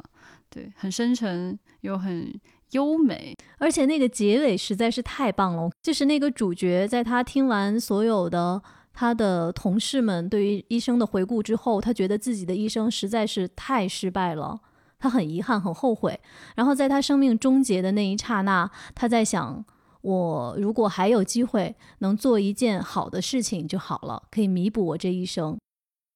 [0.49, 2.33] 对，很深沉又很。
[2.73, 5.69] 优美，而且那个结尾实在是太棒了。
[5.81, 8.61] 就是那个主角，在他听完所有的
[8.93, 14.59] 他的同事们对于医生的回顾之后，他觉得自己的一生实在是太失败了，
[14.99, 16.19] 他很遗憾，很后悔。
[16.55, 19.65] 然后在他生命终结的那一刹那，他在想：
[20.01, 25.57] 我如果还有机会能做一件好的事情就好了，可以弥补我这一生。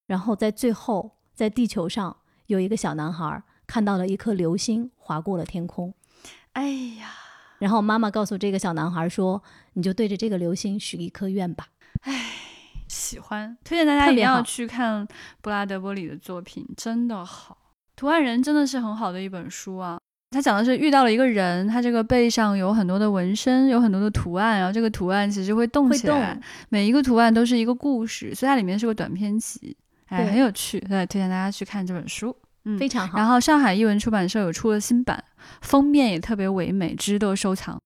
[0.08, 5.94] 然后在最后，在地球上有一个小男孩看到了一颗流星划过了天空，
[6.58, 7.12] 哎呀，
[7.60, 9.44] 然后妈妈告诉这个小男孩说
[9.74, 11.68] ：“你就对着这个流星许一颗愿吧。”
[12.02, 12.32] 哎，
[12.88, 15.08] 喜欢，推荐大家一定要去看
[15.40, 17.56] 布拉德伯里的作品，真的好。
[17.96, 20.00] 图案人真的是很好的一本书啊。
[20.32, 29.78] 他讲的是遇到了一个人，他这个背上有很多的纹身，有很多的图案，然后这个图案其实会动会起来，动，每一个图案都是一个故事，所以它里面是个短篇集，
[30.08, 32.36] 哎，很有趣，对，推荐大家去看这本书。
[32.68, 33.18] 嗯，非常好。
[33.18, 35.24] 然后上海译文出版社有出了新版，
[35.62, 37.80] 封面也特别唯美，值得收藏。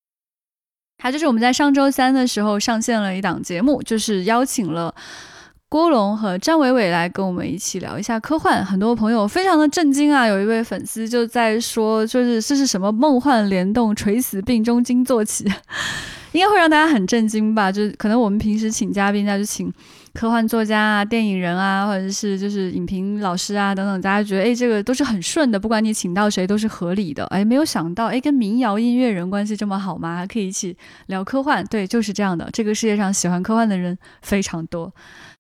[1.02, 4.94] 还有就是我们在上周三的时候上线了一档节目，就是邀请了
[5.70, 8.64] 郭龙和张伟伟来跟我们一起聊一下科幻。
[8.64, 15.44] 很多朋友非常的震惊啊，有一位粉丝就在说，就是这是什么梦幻联动，垂死病中惊坐起，
[16.34, 17.72] 应该会让大家很震惊吧？
[17.72, 19.74] 就是可能我们平时请嘉宾，那就请
[20.14, 27.26] 科幻作家啊、电影人啊，或者是就是影评老师啊等等，大家觉得哎这个都是很顺的，不管你请到谁都是合理的。
[27.28, 30.18] 哎，没有想到哎跟民谣音乐人关系这么好吗？
[30.18, 30.76] 还可以一起
[31.08, 32.50] 聊科幻，对，就是这样的。
[32.52, 34.94] 这个世界上喜欢科幻的人非常多。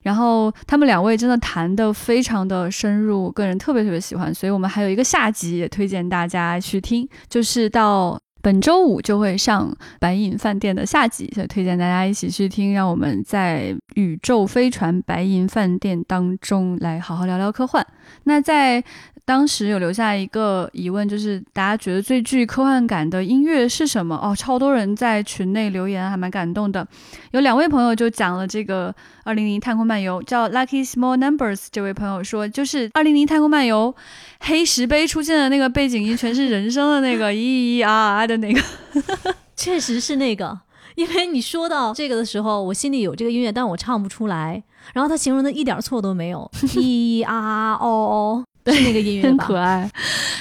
[0.04, 17.86] 然后他们两位真的谈的非常的深入，个人特别特别喜欢，所以我们还有一个下集也推荐大家去听，就是到本周五就会上白银饭店的下集，所以推荐大家一起去听，让我们在宇宙飞船白银饭店当中来好好聊聊科幻。
[18.24, 18.84] 那在
[19.32, 24.14] 当时有留下一个疑问，就是大家觉得最具科幻感的音乐是什么？
[24.22, 26.86] 哦，超多人在群内留言，还蛮感动的。
[27.32, 28.92] 有两位朋友就讲了这个
[29.24, 31.68] 《二零零太空漫游》，叫 Lucky Small Numbers。
[31.72, 33.96] 这位朋友说，就是《二零零太空漫游》
[34.42, 37.36] 黑石碑出现的那个背景音，全是人声的那个咿
[37.82, 38.62] 咿啊啊的那个。
[39.56, 40.60] 确实是那个，
[40.96, 44.62] 因为你说到这个的时候，我心里有这个音乐，但我唱不出来。
[44.94, 49.30] 然后他形容的一点错都没有，咿咿啊啊哦 哦，是那个音乐吧？
[49.30, 49.90] 很可爱。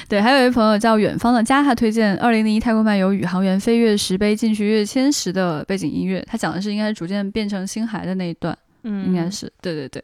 [0.08, 8.56] 对，还有一位朋友叫远方的家，他推荐《二零零一太空漫游宇航员飞越石碑进去跃迁时的背景音乐，他讲的是应该是逐渐变成星海的那一段。
[8.82, 10.02] 嗯，应该是对对对。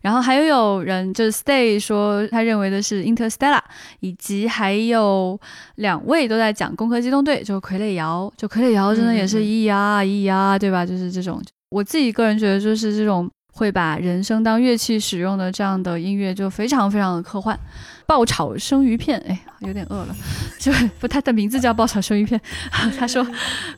[0.00, 3.60] 然后还有有人就是 Stay 说他认为的是 Interstellar，
[3.98, 5.38] 以及还有
[5.74, 10.86] 两位都在讲《攻壳机动队》，就傀儡摇，就傀儡摇真的也是咿呀咿呀，对吧？
[10.86, 13.28] 就是这种，我自己个人觉得就是这种。
[13.52, 17.56] 会把人声当乐器使用的这样的音乐就非常非常的科幻，
[18.06, 20.16] 爆炒生鱼片，哎，有点饿了，
[20.58, 22.40] 就不，它的名字叫爆炒生鱼片。
[22.98, 23.24] 他说《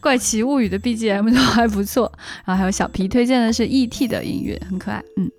[0.00, 2.10] 怪奇物语》的 BGM 都还不错，
[2.44, 5.30] 然后还有小皮推荐的是 ET 的音乐，很可爱，嗯。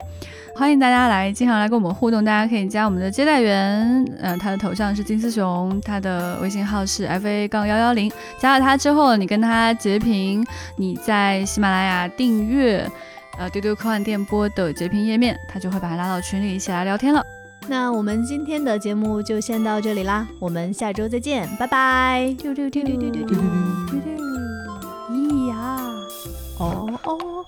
[0.58, 2.24] 欢迎大家来，经常来跟我们互动。
[2.24, 8.10] 大家可以加我们的接待员，呃，他的头像是金丝熊，他的微信号是 fa 杠幺幺零。
[8.40, 10.46] 加了他之后，你跟他截屏，
[10.78, 12.90] 你在喜马拉雅订阅。
[13.38, 17.22] 呃，丢丢科幻电波的截屏页面，他就会把他拉到群里一起来聊天了。
[17.68, 22.36] 那我们今天的节目就先到这里啦，我们下周再见，拜拜。
[22.38, 24.14] 丢丢丢丢丢丢丢丢丢，
[25.12, 25.80] 咦呀，
[26.60, 27.46] 哦哦。